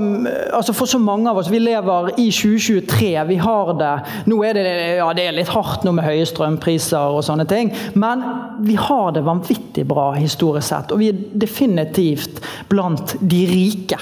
altså 0.53 0.75
for 0.77 0.91
så 0.91 0.99
mange 1.01 1.31
av 1.31 1.39
oss 1.41 1.49
Vi 1.49 1.61
lever 1.63 2.11
i 2.21 2.27
2023. 2.29 3.13
Vi 3.31 3.39
har 3.41 3.73
det 3.81 3.93
Nå 4.29 4.43
er 4.45 4.59
det, 4.59 4.65
ja, 4.99 5.09
det 5.17 5.25
er 5.25 5.37
litt 5.39 5.53
hardt 5.53 5.87
nå 5.87 5.95
med 5.97 6.05
høye 6.05 6.27
strømpriser 6.29 7.17
og 7.17 7.25
sånne 7.25 7.49
ting. 7.49 7.73
Men 7.97 8.25
vi 8.65 8.77
har 8.77 9.15
det 9.17 9.25
vanvittig 9.25 9.87
bra 9.89 10.11
historisk 10.19 10.69
sett. 10.69 10.93
Og 10.93 11.01
vi 11.01 11.11
er 11.13 11.27
definitivt 11.33 12.43
blant 12.69 13.17
de 13.21 13.43
rike. 13.49 14.01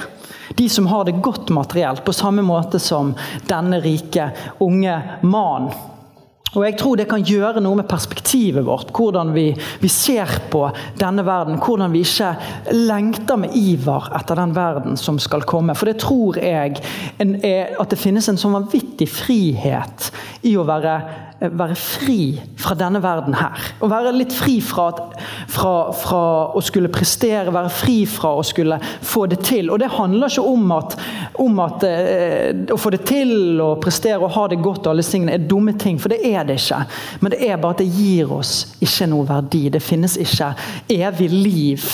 De 0.58 0.68
som 0.72 0.86
har 0.90 1.04
det 1.06 1.18
godt 1.22 1.50
materielt, 1.54 2.04
på 2.04 2.14
samme 2.14 2.42
måte 2.46 2.78
som 2.82 3.14
denne 3.46 3.80
rike 3.84 4.30
unge 4.62 4.98
mannen. 5.22 5.94
Og 6.54 6.62
jeg 6.64 6.76
tror 6.78 6.96
det 6.96 7.08
kan 7.10 7.24
gjøre 7.26 7.60
noe 7.60 7.80
med 7.80 7.88
perspektivet 7.90 8.64
vårt, 8.64 8.92
hvordan 8.94 9.32
vi, 9.34 9.48
vi, 9.82 9.90
ser 9.92 10.30
på 10.52 10.62
denne 10.96 11.24
verden. 11.26 11.58
Hvordan 11.60 11.92
vi 11.92 12.04
ikke 12.06 12.30
lengter 12.72 13.40
med 13.42 13.56
iver 13.58 14.08
etter 14.16 14.38
den 14.38 14.54
verden 14.56 14.96
som 15.00 15.18
skal 15.20 15.44
komme. 15.48 15.74
For 15.76 15.90
det 15.90 15.98
tror 16.04 16.38
jeg 16.40 16.78
en, 17.22 17.36
at 17.42 17.92
det 17.92 18.00
finnes 18.00 18.30
en 18.30 18.40
sånn 18.40 18.56
vanvittig 18.56 19.10
frihet 19.10 20.10
i 20.46 20.54
å 20.56 20.64
være 20.68 20.96
være 21.40 21.74
fri 21.76 22.40
fra 22.56 22.74
denne 22.78 23.02
verden 23.04 23.36
her. 23.36 23.66
Å 23.84 23.88
være 23.90 24.14
litt 24.16 24.32
fri 24.32 24.56
fra, 24.64 24.86
fra, 25.52 25.74
fra, 25.92 26.22
å 26.56 26.62
skulle 26.64 26.88
prestere, 26.92 27.52
være 27.52 27.72
fri 27.72 27.98
fra 28.08 28.32
å 28.38 28.44
skulle 28.46 28.78
få 28.80 29.26
det 29.28 29.42
til. 29.44 29.68
Og 29.72 29.80
det 29.82 29.92
handler 29.92 30.32
ikke 30.32 30.46
om 30.48 30.72
at, 30.76 30.96
om 31.42 31.60
at 31.66 31.84
eh, 31.88 32.64
å 32.72 32.80
få 32.80 32.94
det 32.94 33.02
til 33.08 33.60
og 33.60 33.82
prestere 33.84 34.22
og 34.22 34.32
ha 34.36 34.46
det 34.52 34.62
godt 34.64 34.86
og 34.86 34.94
alle 34.94 35.04
tingene 35.04 35.36
er 35.36 35.46
dumme 35.50 35.76
ting, 35.76 36.00
for 36.00 36.12
det 36.12 36.22
er 36.24 36.48
det 36.48 36.56
ikke. 36.62 36.82
Men 37.20 37.34
det 37.34 37.42
er 37.44 37.60
bare 37.60 37.76
at 37.76 37.84
det 37.84 37.90
gir 37.92 38.32
oss 38.32 38.54
ikke 38.80 39.10
noe 39.12 39.28
verdi. 39.28 39.66
Det 39.72 39.84
finnes 39.84 40.16
ikke 40.22 40.54
evig 40.96 41.30
liv 41.32 41.90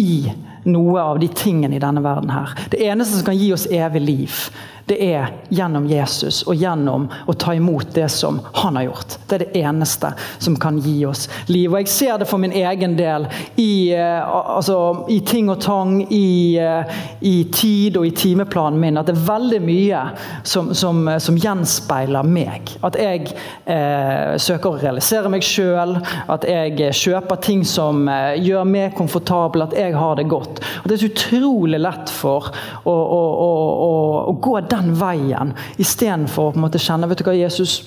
i 0.00 0.24
noe 0.66 1.02
av 1.02 1.20
de 1.20 1.28
tingene 1.30 1.76
i 1.76 1.82
denne 1.82 2.02
verden 2.04 2.32
her. 2.32 2.56
Det 2.72 2.80
eneste 2.88 3.18
som 3.18 3.28
kan 3.28 3.38
gi 3.38 3.52
oss 3.54 3.68
evig 3.70 4.02
liv, 4.02 4.40
det 4.86 4.96
er 5.02 5.32
gjennom 5.50 5.88
Jesus 5.90 6.44
og 6.46 6.54
gjennom 6.54 7.08
å 7.26 7.34
ta 7.34 7.54
imot 7.56 7.88
det 7.94 8.06
som 8.12 8.38
han 8.54 8.76
har 8.78 8.86
gjort. 8.86 9.16
Det 9.26 9.34
er 9.34 9.42
det 9.42 9.62
eneste 9.66 10.12
som 10.38 10.54
kan 10.62 10.78
gi 10.78 11.00
oss 11.08 11.24
liv. 11.50 11.72
Og 11.72 11.80
Jeg 11.80 11.90
ser 11.90 12.20
det 12.22 12.28
for 12.30 12.38
min 12.38 12.54
egen 12.54 12.94
del 12.98 13.26
i, 13.58 13.90
eh, 13.90 14.22
altså, 14.22 15.06
i 15.10 15.18
ting 15.26 15.50
og 15.50 15.58
tang, 15.64 15.98
i, 16.06 16.58
eh, 16.62 16.94
i, 17.20 17.34
tid 17.50 17.96
og 17.98 18.06
i 18.06 18.12
timeplanen 18.14 18.78
min, 18.80 19.00
at 19.00 19.10
det 19.10 19.16
er 19.16 19.26
veldig 19.26 19.60
mye 19.66 20.04
som, 20.46 20.70
som, 20.74 21.02
som 21.18 21.40
gjenspeiler 21.42 22.22
meg. 22.22 22.70
At 22.86 22.94
jeg 23.00 23.26
eh, 23.66 24.36
søker 24.38 24.70
å 24.70 24.80
realisere 24.84 25.32
meg 25.32 25.42
sjøl, 25.42 25.96
at 26.30 26.46
jeg 26.46 26.94
kjøper 26.94 27.42
ting 27.42 27.66
som 27.66 28.06
eh, 28.06 28.38
gjør 28.38 28.70
meg 28.70 28.94
komfortabel, 28.94 29.66
at 29.66 29.74
jeg 29.74 29.98
har 29.98 30.14
det 30.14 30.28
godt. 30.30 30.62
Og 30.84 30.86
Det 30.86 30.94
er 30.94 31.04
så 31.04 31.10
utrolig 31.10 31.82
lett 31.82 32.14
for 32.22 32.52
å, 32.84 32.94
å, 32.94 33.20
å, 33.50 33.92
å 34.30 34.38
gå 34.38 34.56
der 34.62 34.75
den 34.76 34.94
veien, 35.00 35.54
istedenfor 35.82 36.50
å 36.50 36.54
på 36.54 36.60
en 36.60 36.66
måte 36.66 36.82
kjenne 36.82 37.08
vet 37.10 37.22
du 37.22 37.26
hva, 37.26 37.34
Jesus, 37.36 37.78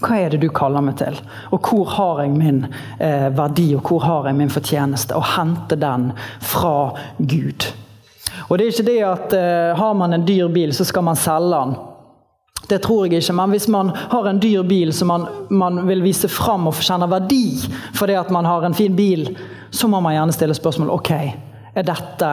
hva 0.00 0.20
er 0.20 0.32
det 0.32 0.42
du 0.42 0.48
kaller 0.52 0.84
meg 0.84 0.98
til? 1.00 1.16
Og 1.56 1.70
hvor 1.70 1.90
har 1.96 2.22
jeg 2.24 2.36
min 2.36 2.62
eh, 2.98 3.28
verdi, 3.34 3.70
og 3.78 3.88
hvor 3.88 4.04
har 4.04 4.28
jeg 4.30 4.38
min 4.38 4.52
fortjeneste? 4.52 5.16
Og 5.16 5.34
hente 5.36 5.78
den 5.80 6.10
fra 6.44 6.92
Gud. 7.18 7.68
Og 8.46 8.58
det 8.58 8.66
er 8.66 8.72
ikke 8.72 8.88
det 8.90 9.02
at 9.06 9.36
eh, 9.36 9.76
har 9.78 9.94
man 9.98 10.16
en 10.16 10.26
dyr 10.26 10.48
bil, 10.52 10.74
så 10.76 10.84
skal 10.84 11.06
man 11.06 11.18
selge 11.18 11.56
den. 11.56 11.76
Det 12.66 12.80
tror 12.82 13.06
jeg 13.06 13.20
ikke, 13.20 13.34
men 13.38 13.52
hvis 13.54 13.68
man 13.70 13.92
har 13.94 14.26
en 14.26 14.40
dyr 14.42 14.64
bil 14.66 14.92
som 14.94 15.12
man, 15.12 15.26
man 15.50 15.84
vil 15.86 16.02
vise 16.02 16.28
fram 16.28 16.66
og 16.66 16.80
kjenner 16.82 17.10
verdi 17.10 17.60
fordi 17.94 18.16
at 18.18 18.32
man 18.34 18.48
har 18.48 18.66
en 18.66 18.74
fin 18.74 18.96
bil, 18.96 19.28
så 19.70 19.86
må 19.88 20.00
man 20.02 20.16
gjerne 20.16 20.34
stille 20.34 20.56
spørsmål 20.56 20.90
ok, 20.96 21.12
er 21.76 21.84
dette 21.86 22.28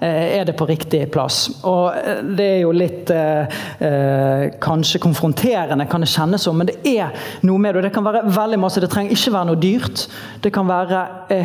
eh, 0.00 0.38
er 0.38 0.46
det 0.48 0.54
på 0.58 0.66
riktig 0.68 1.04
plass. 1.14 1.46
Og 1.68 1.94
eh, 1.94 2.22
Det 2.38 2.48
er 2.54 2.60
jo 2.62 2.72
litt 2.74 3.12
eh, 3.14 3.58
eh, 3.84 4.44
kanskje 4.62 5.00
konfronterende, 5.02 5.86
kan 5.90 6.04
det 6.04 6.10
kjennes 6.12 6.44
som, 6.44 6.58
men 6.58 6.70
det 6.70 6.78
er 6.88 7.14
noe 7.46 7.62
med 7.62 7.76
det. 7.76 7.86
Det 7.88 7.94
kan 7.94 8.06
være 8.06 8.24
veldig 8.34 8.60
masse, 8.62 8.82
det 8.82 8.90
trenger 8.92 9.14
ikke 9.14 9.34
være 9.36 9.50
noe 9.50 9.62
dyrt. 9.62 10.06
Det 10.42 10.52
kan 10.54 10.68
være 10.68 11.04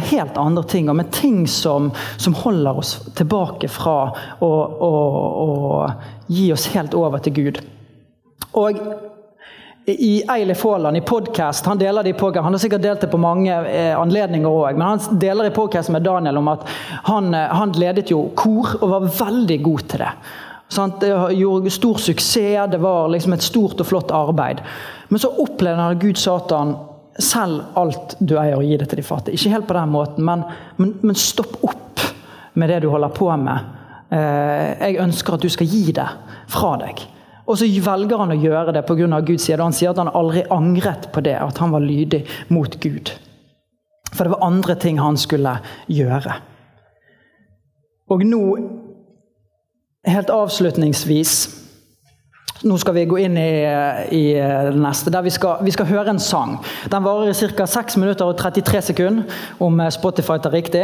helt 0.09 0.37
andre 0.39 0.65
ting, 0.69 0.89
og 0.89 0.97
med 0.99 1.11
ting 1.13 1.43
som, 1.49 1.91
som 2.17 2.35
holder 2.43 2.83
oss 2.83 2.95
tilbake 3.17 3.69
fra 3.71 3.97
å, 4.43 4.51
å, 4.89 4.93
å 5.45 5.49
gi 6.31 6.49
oss 6.53 6.69
helt 6.73 6.95
over 6.97 7.23
til 7.23 7.37
Gud. 7.37 7.63
Og 8.59 8.79
i 9.85 10.23
Eilif 10.27 10.63
Haaland 10.63 10.97
i 10.97 11.01
podkast 11.01 11.65
Han 11.65 11.77
deler 11.77 12.03
det 12.03 12.09
i 12.09 12.13
podcast, 12.13 12.43
han 12.43 12.53
har 12.53 12.59
sikkert 12.59 12.81
delt 12.81 13.01
det 13.01 13.07
på 13.11 13.19
mange 13.19 13.51
eh, 13.67 13.91
anledninger 13.99 14.49
òg, 14.49 14.77
men 14.77 14.87
han 14.87 15.19
deler 15.19 15.49
i 15.49 15.55
podkast 15.55 15.91
med 15.91 16.05
Daniel 16.05 16.39
om 16.39 16.47
at 16.53 16.63
han, 17.09 17.33
eh, 17.35 17.51
han, 17.51 17.73
ledet 17.75 18.11
jo 18.11 18.29
kor 18.35 18.77
og 18.79 18.89
var 18.93 19.09
veldig 19.19 19.59
god 19.63 19.85
til 19.91 20.03
det. 20.05 20.13
Sant? 20.71 21.03
Det 21.03 21.11
gjorde 21.35 21.73
stor 21.73 21.99
suksess, 21.99 22.71
det 22.71 22.79
var 22.81 23.11
liksom 23.11 23.35
et 23.35 23.43
stort 23.43 23.83
og 23.83 23.89
flott 23.89 24.13
arbeid. 24.15 24.63
Men 25.11 25.21
så 25.21 25.33
opplevde 25.43 25.83
han 25.83 25.99
Gud 25.99 26.17
Satan 26.17 26.75
selv 27.19 27.75
alt 27.77 28.15
du 28.19 28.37
eier 28.39 28.57
og 28.57 28.65
gi 28.65 28.79
det 28.79 28.87
til 28.89 29.03
de 29.03 29.05
fattige. 29.05 29.37
Ikke 29.37 29.51
helt 29.53 29.67
på 29.67 29.75
den 29.77 29.91
måten, 29.93 30.23
men, 30.25 30.45
men, 30.79 30.95
men 31.03 31.19
stopp 31.19 31.59
opp 31.61 32.05
med 32.53 32.71
det 32.71 32.79
du 32.85 32.89
holder 32.93 33.11
på 33.13 33.27
med. 33.35 33.75
Eh, 34.15 34.71
jeg 34.79 35.01
ønsker 35.03 35.35
at 35.35 35.43
du 35.43 35.51
skal 35.51 35.67
gi 35.67 35.91
det 35.91 36.07
fra 36.55 36.77
deg. 36.81 37.03
Og 37.43 37.59
så 37.59 37.67
velger 37.67 38.21
han 38.21 38.31
å 38.31 38.39
gjøre 38.39 38.73
det 38.75 38.85
pga. 38.87 39.19
Guds 39.21 39.47
side. 39.47 39.61
Han 39.61 39.75
sier 39.75 39.91
at 39.91 39.99
han 39.99 40.11
aldri 40.15 40.45
angret 40.51 41.09
på 41.11 41.23
det, 41.25 41.35
at 41.35 41.59
han 41.59 41.73
var 41.75 41.83
lydig 41.83 42.23
mot 42.53 42.79
Gud. 42.79 43.11
For 44.13 44.23
det 44.23 44.35
var 44.35 44.47
andre 44.47 44.75
ting 44.79 44.99
han 45.01 45.17
skulle 45.17 45.57
gjøre. 45.91 46.37
Og 48.13 48.23
nå, 48.27 48.43
helt 50.05 50.29
avslutningsvis 50.29 51.62
nå 52.63 52.77
skal 52.79 52.95
vi 52.95 53.05
gå 53.09 53.17
inn 53.25 53.37
i, 53.37 53.49
i 54.15 54.23
det 54.37 54.79
neste, 54.79 55.11
der 55.11 55.25
vi 55.25 55.31
skal, 55.33 55.63
vi 55.65 55.73
skal, 55.75 55.87
høre 55.89 56.13
en 56.13 56.21
sang. 56.21 56.55
Den 56.91 57.03
varer 57.03 57.31
i 57.31 57.35
ca. 57.35 57.65
6 57.67 57.97
minutter 57.99 58.29
og 58.29 58.37
33 58.39 58.81
sekunder, 58.89 59.39
om 59.63 59.81
eh, 59.83 59.91
Spotify 59.93 60.37
tar 60.41 60.55
riktig, 60.55 60.83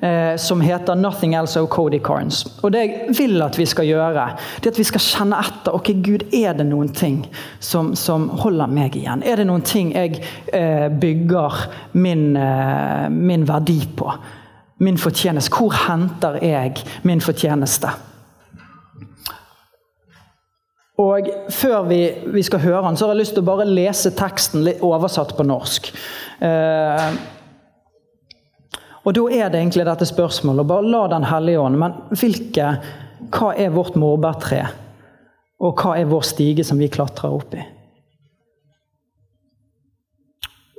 eh, 0.00 0.36
som 0.40 0.60
heter 0.64 0.94
'Nothing 0.94 1.36
Else 1.36 1.60
of 1.60 1.68
Cody 1.68 2.00
Carnes'. 2.00 2.46
Og 2.62 2.72
Det 2.72 2.78
jeg 2.78 3.16
vil 3.18 3.42
at 3.42 3.58
vi 3.58 3.66
skal 3.66 3.86
gjøre, 3.86 4.28
det 4.56 4.66
er 4.66 4.70
at 4.70 4.78
vi 4.78 4.84
skal 4.84 5.00
kjenne 5.00 5.38
etter. 5.38 5.74
ok, 5.74 5.92
Gud, 6.04 6.24
Er 6.32 6.52
det 6.52 6.66
noen 6.66 6.88
ting 6.88 7.26
som, 7.60 7.94
som 7.94 8.28
holder 8.28 8.66
meg 8.66 8.96
igjen? 8.96 9.22
Er 9.22 9.36
det 9.36 9.46
noen 9.46 9.62
ting 9.62 9.92
jeg 9.94 10.22
eh, 10.52 10.88
bygger 10.88 11.68
min, 11.92 12.36
eh, 12.36 13.08
min 13.10 13.48
verdi 13.48 13.88
på? 13.96 14.12
Min 14.78 14.98
fortjeneste. 14.98 15.50
Hvor 15.50 15.72
henter 15.72 16.38
jeg 16.42 16.84
min 17.02 17.20
fortjeneste? 17.20 17.88
Og 20.98 21.28
Før 21.54 21.84
vi, 21.86 22.00
vi, 22.34 22.42
skal 22.42 22.62
høre 22.64 22.82
den, 22.88 22.96
så 22.98 23.06
har 23.06 23.14
jeg 23.14 23.22
lyst 23.22 23.36
til 23.36 23.44
å 23.44 23.48
bare 23.48 23.68
lese 23.68 24.10
teksten 24.18 24.64
litt 24.66 24.82
oversatt 24.84 25.36
på 25.38 25.46
norsk. 25.46 25.92
Eh, 26.42 27.18
og 29.06 29.14
Da 29.14 29.24
er 29.32 29.48
det 29.48 29.60
egentlig 29.62 29.86
dette 29.86 30.08
spørsmålet. 30.08 30.66
Bare 30.66 30.90
la 30.90 31.06
Den 31.08 31.24
hellige 31.24 31.60
ånd 31.62 31.78
Men 31.80 31.94
hvilke, 32.10 32.66
hva 33.32 33.54
er 33.56 33.70
vårt 33.72 33.96
morbærtre? 33.96 34.66
Og 35.60 35.80
hva 35.80 35.96
er 35.98 36.10
vår 36.10 36.26
stige 36.26 36.64
som 36.66 36.78
vi 36.78 36.90
klatrer 36.92 37.34
opp 37.34 37.54
i? 37.54 37.64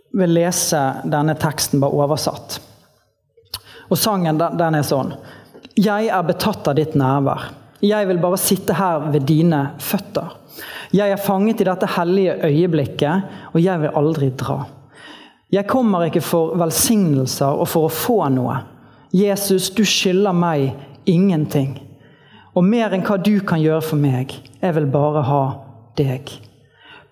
Jeg 0.09 0.19
vil 0.23 0.33
lese 0.35 0.79
denne 1.05 1.35
teksten 1.39 1.79
bare 1.79 1.95
oversatt. 1.95 2.59
Og 3.89 3.97
sangen 3.97 4.39
den 4.39 4.75
er 4.75 4.85
sånn. 4.85 5.13
Jeg 5.79 6.09
er 6.11 6.23
betatt 6.27 6.67
av 6.67 6.75
ditt 6.75 6.95
nærvær. 6.97 7.49
Jeg 7.81 8.07
vil 8.09 8.19
bare 8.19 8.37
sitte 8.41 8.75
her 8.75 9.07
ved 9.13 9.23
dine 9.27 9.61
føtter. 9.79 10.35
Jeg 10.91 11.13
er 11.13 11.21
fanget 11.21 11.61
i 11.61 11.67
dette 11.67 11.87
hellige 11.95 12.35
øyeblikket, 12.43 13.29
og 13.53 13.61
jeg 13.61 13.81
vil 13.81 13.95
aldri 13.95 14.29
dra. 14.35 14.63
Jeg 15.51 15.67
kommer 15.69 16.05
ikke 16.05 16.21
for 16.21 16.57
velsignelser 16.59 17.61
og 17.61 17.69
for 17.69 17.87
å 17.87 17.93
få 17.93 18.17
noe. 18.33 18.57
Jesus, 19.15 19.69
du 19.73 19.81
skylder 19.87 20.35
meg 20.35 20.73
ingenting. 21.09 21.77
Og 22.53 22.65
mer 22.65 22.93
enn 22.93 23.05
hva 23.05 23.17
du 23.21 23.39
kan 23.45 23.61
gjøre 23.61 23.85
for 23.85 24.01
meg. 24.01 24.35
Jeg 24.61 24.75
vil 24.75 24.89
bare 24.91 25.23
ha 25.25 25.43
deg. 25.97 26.29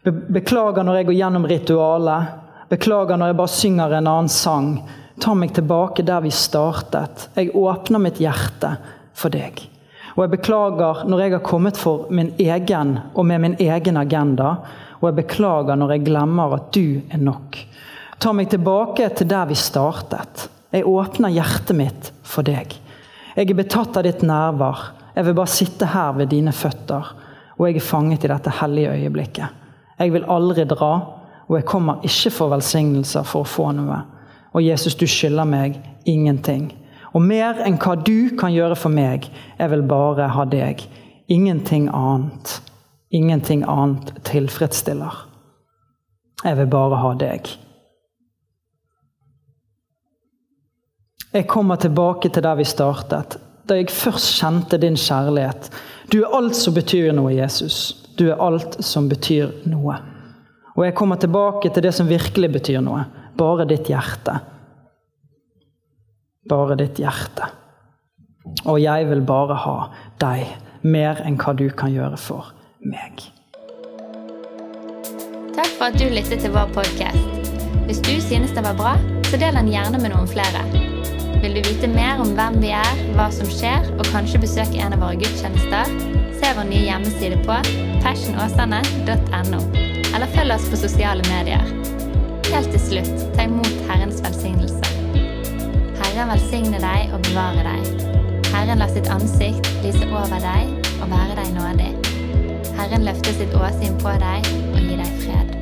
Beklager 0.06 0.86
når 0.86 1.00
jeg 1.00 1.08
går 1.08 1.18
gjennom 1.18 1.48
ritualet. 1.50 2.36
Beklager 2.70 3.18
når 3.18 3.32
jeg 3.32 3.40
bare 3.40 3.56
synger 3.56 3.98
en 3.98 4.12
annen 4.12 4.32
sang. 4.32 4.70
Ta 5.22 5.34
meg 5.34 5.56
tilbake 5.56 6.06
der 6.06 6.22
vi 6.26 6.34
startet. 6.34 7.30
Jeg 7.38 7.56
åpner 7.58 8.04
mitt 8.04 8.22
hjerte 8.22 8.76
for 9.18 9.34
deg. 9.34 9.64
Og 10.18 10.24
jeg 10.24 10.34
beklager 10.34 11.04
når 11.06 11.20
jeg 11.22 11.34
har 11.36 11.46
kommet 11.46 11.78
for 11.78 12.08
min 12.10 12.32
egen 12.42 12.96
og 13.14 13.26
med 13.30 13.42
min 13.44 13.56
egen 13.62 14.00
agenda. 14.02 14.56
Og 14.98 15.12
jeg 15.12 15.20
beklager 15.20 15.78
når 15.78 15.94
jeg 15.94 16.08
glemmer 16.08 16.56
at 16.58 16.72
du 16.74 17.04
er 17.14 17.22
nok. 17.22 17.60
Ta 18.18 18.34
meg 18.34 18.50
tilbake 18.50 19.12
til 19.14 19.30
der 19.30 19.46
vi 19.46 19.58
startet. 19.62 20.48
Jeg 20.74 20.90
åpner 20.90 21.36
hjertet 21.36 21.78
mitt 21.78 22.10
for 22.26 22.42
deg. 22.48 22.74
Jeg 23.38 23.46
er 23.46 23.60
betatt 23.60 24.00
av 24.00 24.08
ditt 24.08 24.26
nærvær. 24.26 24.88
Jeg 25.14 25.28
vil 25.28 25.38
bare 25.38 25.54
sitte 25.54 25.92
her 25.94 26.18
ved 26.18 26.34
dine 26.34 26.54
føtter. 26.54 27.14
Og 27.58 27.70
jeg 27.70 27.78
er 27.78 27.86
fanget 27.86 28.26
i 28.26 28.32
dette 28.34 28.56
hellige 28.58 28.98
øyeblikket. 28.98 29.54
Jeg 29.98 30.14
vil 30.14 30.26
aldri 30.30 30.66
dra, 30.70 30.92
og 31.48 31.56
jeg 31.58 31.66
kommer 31.70 32.02
ikke 32.06 32.34
for 32.34 32.54
velsignelser 32.54 33.26
for 33.26 33.46
å 33.46 33.50
få 33.50 33.70
noe. 33.78 34.02
Og 34.58 34.66
Jesus, 34.66 34.98
du 34.98 35.06
skylder 35.10 35.46
meg 35.46 35.78
ingenting. 36.10 36.72
Og 37.16 37.24
mer 37.24 37.62
enn 37.64 37.78
hva 37.80 37.96
du 38.00 38.36
kan 38.40 38.54
gjøre 38.54 38.78
for 38.80 38.94
meg, 38.94 39.30
jeg 39.58 39.72
vil 39.72 39.84
bare 39.88 40.30
ha 40.34 40.46
deg. 40.50 40.84
Ingenting 41.32 41.88
annet. 41.96 42.60
Ingenting 43.16 43.64
annet 43.68 44.12
tilfredsstiller. 44.28 45.24
Jeg 46.44 46.58
vil 46.60 46.70
bare 46.72 47.00
ha 47.02 47.14
deg. 47.18 47.48
Jeg 51.34 51.48
kommer 51.48 51.80
tilbake 51.80 52.30
til 52.34 52.44
der 52.44 52.58
vi 52.58 52.66
startet, 52.66 53.38
da 53.68 53.76
jeg 53.76 53.92
først 53.92 54.40
kjente 54.40 54.80
din 54.82 54.96
kjærlighet. 54.98 55.70
Du 56.12 56.22
er 56.22 56.36
alt 56.38 56.56
som 56.56 56.76
betyr 56.76 57.12
noe, 57.16 57.34
Jesus. 57.36 58.06
Du 58.18 58.30
er 58.30 58.40
alt 58.42 58.80
som 58.84 59.10
betyr 59.12 59.52
noe. 59.68 59.98
Og 60.78 60.86
jeg 60.86 60.96
kommer 60.96 61.20
tilbake 61.20 61.70
til 61.74 61.84
det 61.84 61.92
som 61.96 62.10
virkelig 62.10 62.52
betyr 62.54 62.80
noe. 62.86 63.04
Bare 63.38 63.68
ditt 63.70 63.90
hjerte 63.92 64.40
bare 66.50 66.78
ditt 66.80 67.00
hjerte. 67.02 67.50
Og 68.66 68.80
jeg 68.82 69.08
vil 69.10 69.24
bare 69.28 69.58
ha 69.64 69.78
deg 70.22 70.48
mer 70.88 71.20
enn 71.26 71.38
hva 71.42 71.54
du 71.58 71.68
kan 71.70 71.92
gjøre 71.94 72.20
for 72.22 72.54
meg. 72.86 73.26
Takk 75.58 75.72
for 75.78 75.90
at 75.90 75.98
du 75.98 76.06
lyttet 76.12 76.44
til 76.44 76.54
vår 76.54 76.70
podkast. 76.76 77.34
Hvis 77.88 78.02
du 78.04 78.14
synes 78.22 78.52
den 78.56 78.66
var 78.68 78.76
bra, 78.78 78.98
så 79.30 79.40
del 79.40 79.56
den 79.56 79.72
gjerne 79.72 80.00
med 80.02 80.12
noen 80.14 80.30
flere. 80.30 80.64
Vil 81.42 81.56
du 81.56 81.62
vite 81.64 81.88
mer 81.92 82.22
om 82.24 82.34
hvem 82.38 82.58
vi 82.64 82.74
er, 82.76 83.02
hva 83.16 83.30
som 83.34 83.50
skjer, 83.52 83.86
og 83.98 84.10
kanskje 84.12 84.42
besøke 84.44 84.82
en 84.82 84.96
av 84.96 85.04
våre 85.06 85.20
gudstjenester, 85.22 85.94
se 86.38 86.52
vår 86.58 86.68
nye 86.72 86.84
hjemmeside 86.90 87.40
på 87.46 87.60
fashionåsane.no, 88.06 89.62
eller 90.16 90.36
følg 90.36 90.58
oss 90.58 90.68
på 90.74 90.82
sosiale 90.84 91.26
medier. 91.30 91.64
Helt 92.52 92.72
til 92.74 92.84
slutt, 92.90 93.28
ta 93.38 93.48
imot 93.48 93.74
Herrens 93.90 94.24
velsignelse. 94.26 94.97
Herren 96.18 96.32
velsigne 96.34 96.80
deg 96.82 97.12
og 97.14 97.20
bevare 97.28 97.62
deg. 97.62 98.06
Herren 98.50 98.80
la 98.82 98.88
sitt 98.90 99.06
ansikt 99.14 99.70
lyse 99.84 100.08
over 100.10 100.42
deg 100.42 100.88
og 100.96 101.12
være 101.12 101.36
deg 101.38 101.52
nådig. 101.60 101.92
Herren 102.80 103.06
løfte 103.06 103.36
sitt 103.38 103.54
åsyn 103.54 104.02
på 104.02 104.16
deg 104.26 104.50
og 104.72 104.82
gi 104.82 104.98
deg 104.98 105.14
fred. 105.22 105.57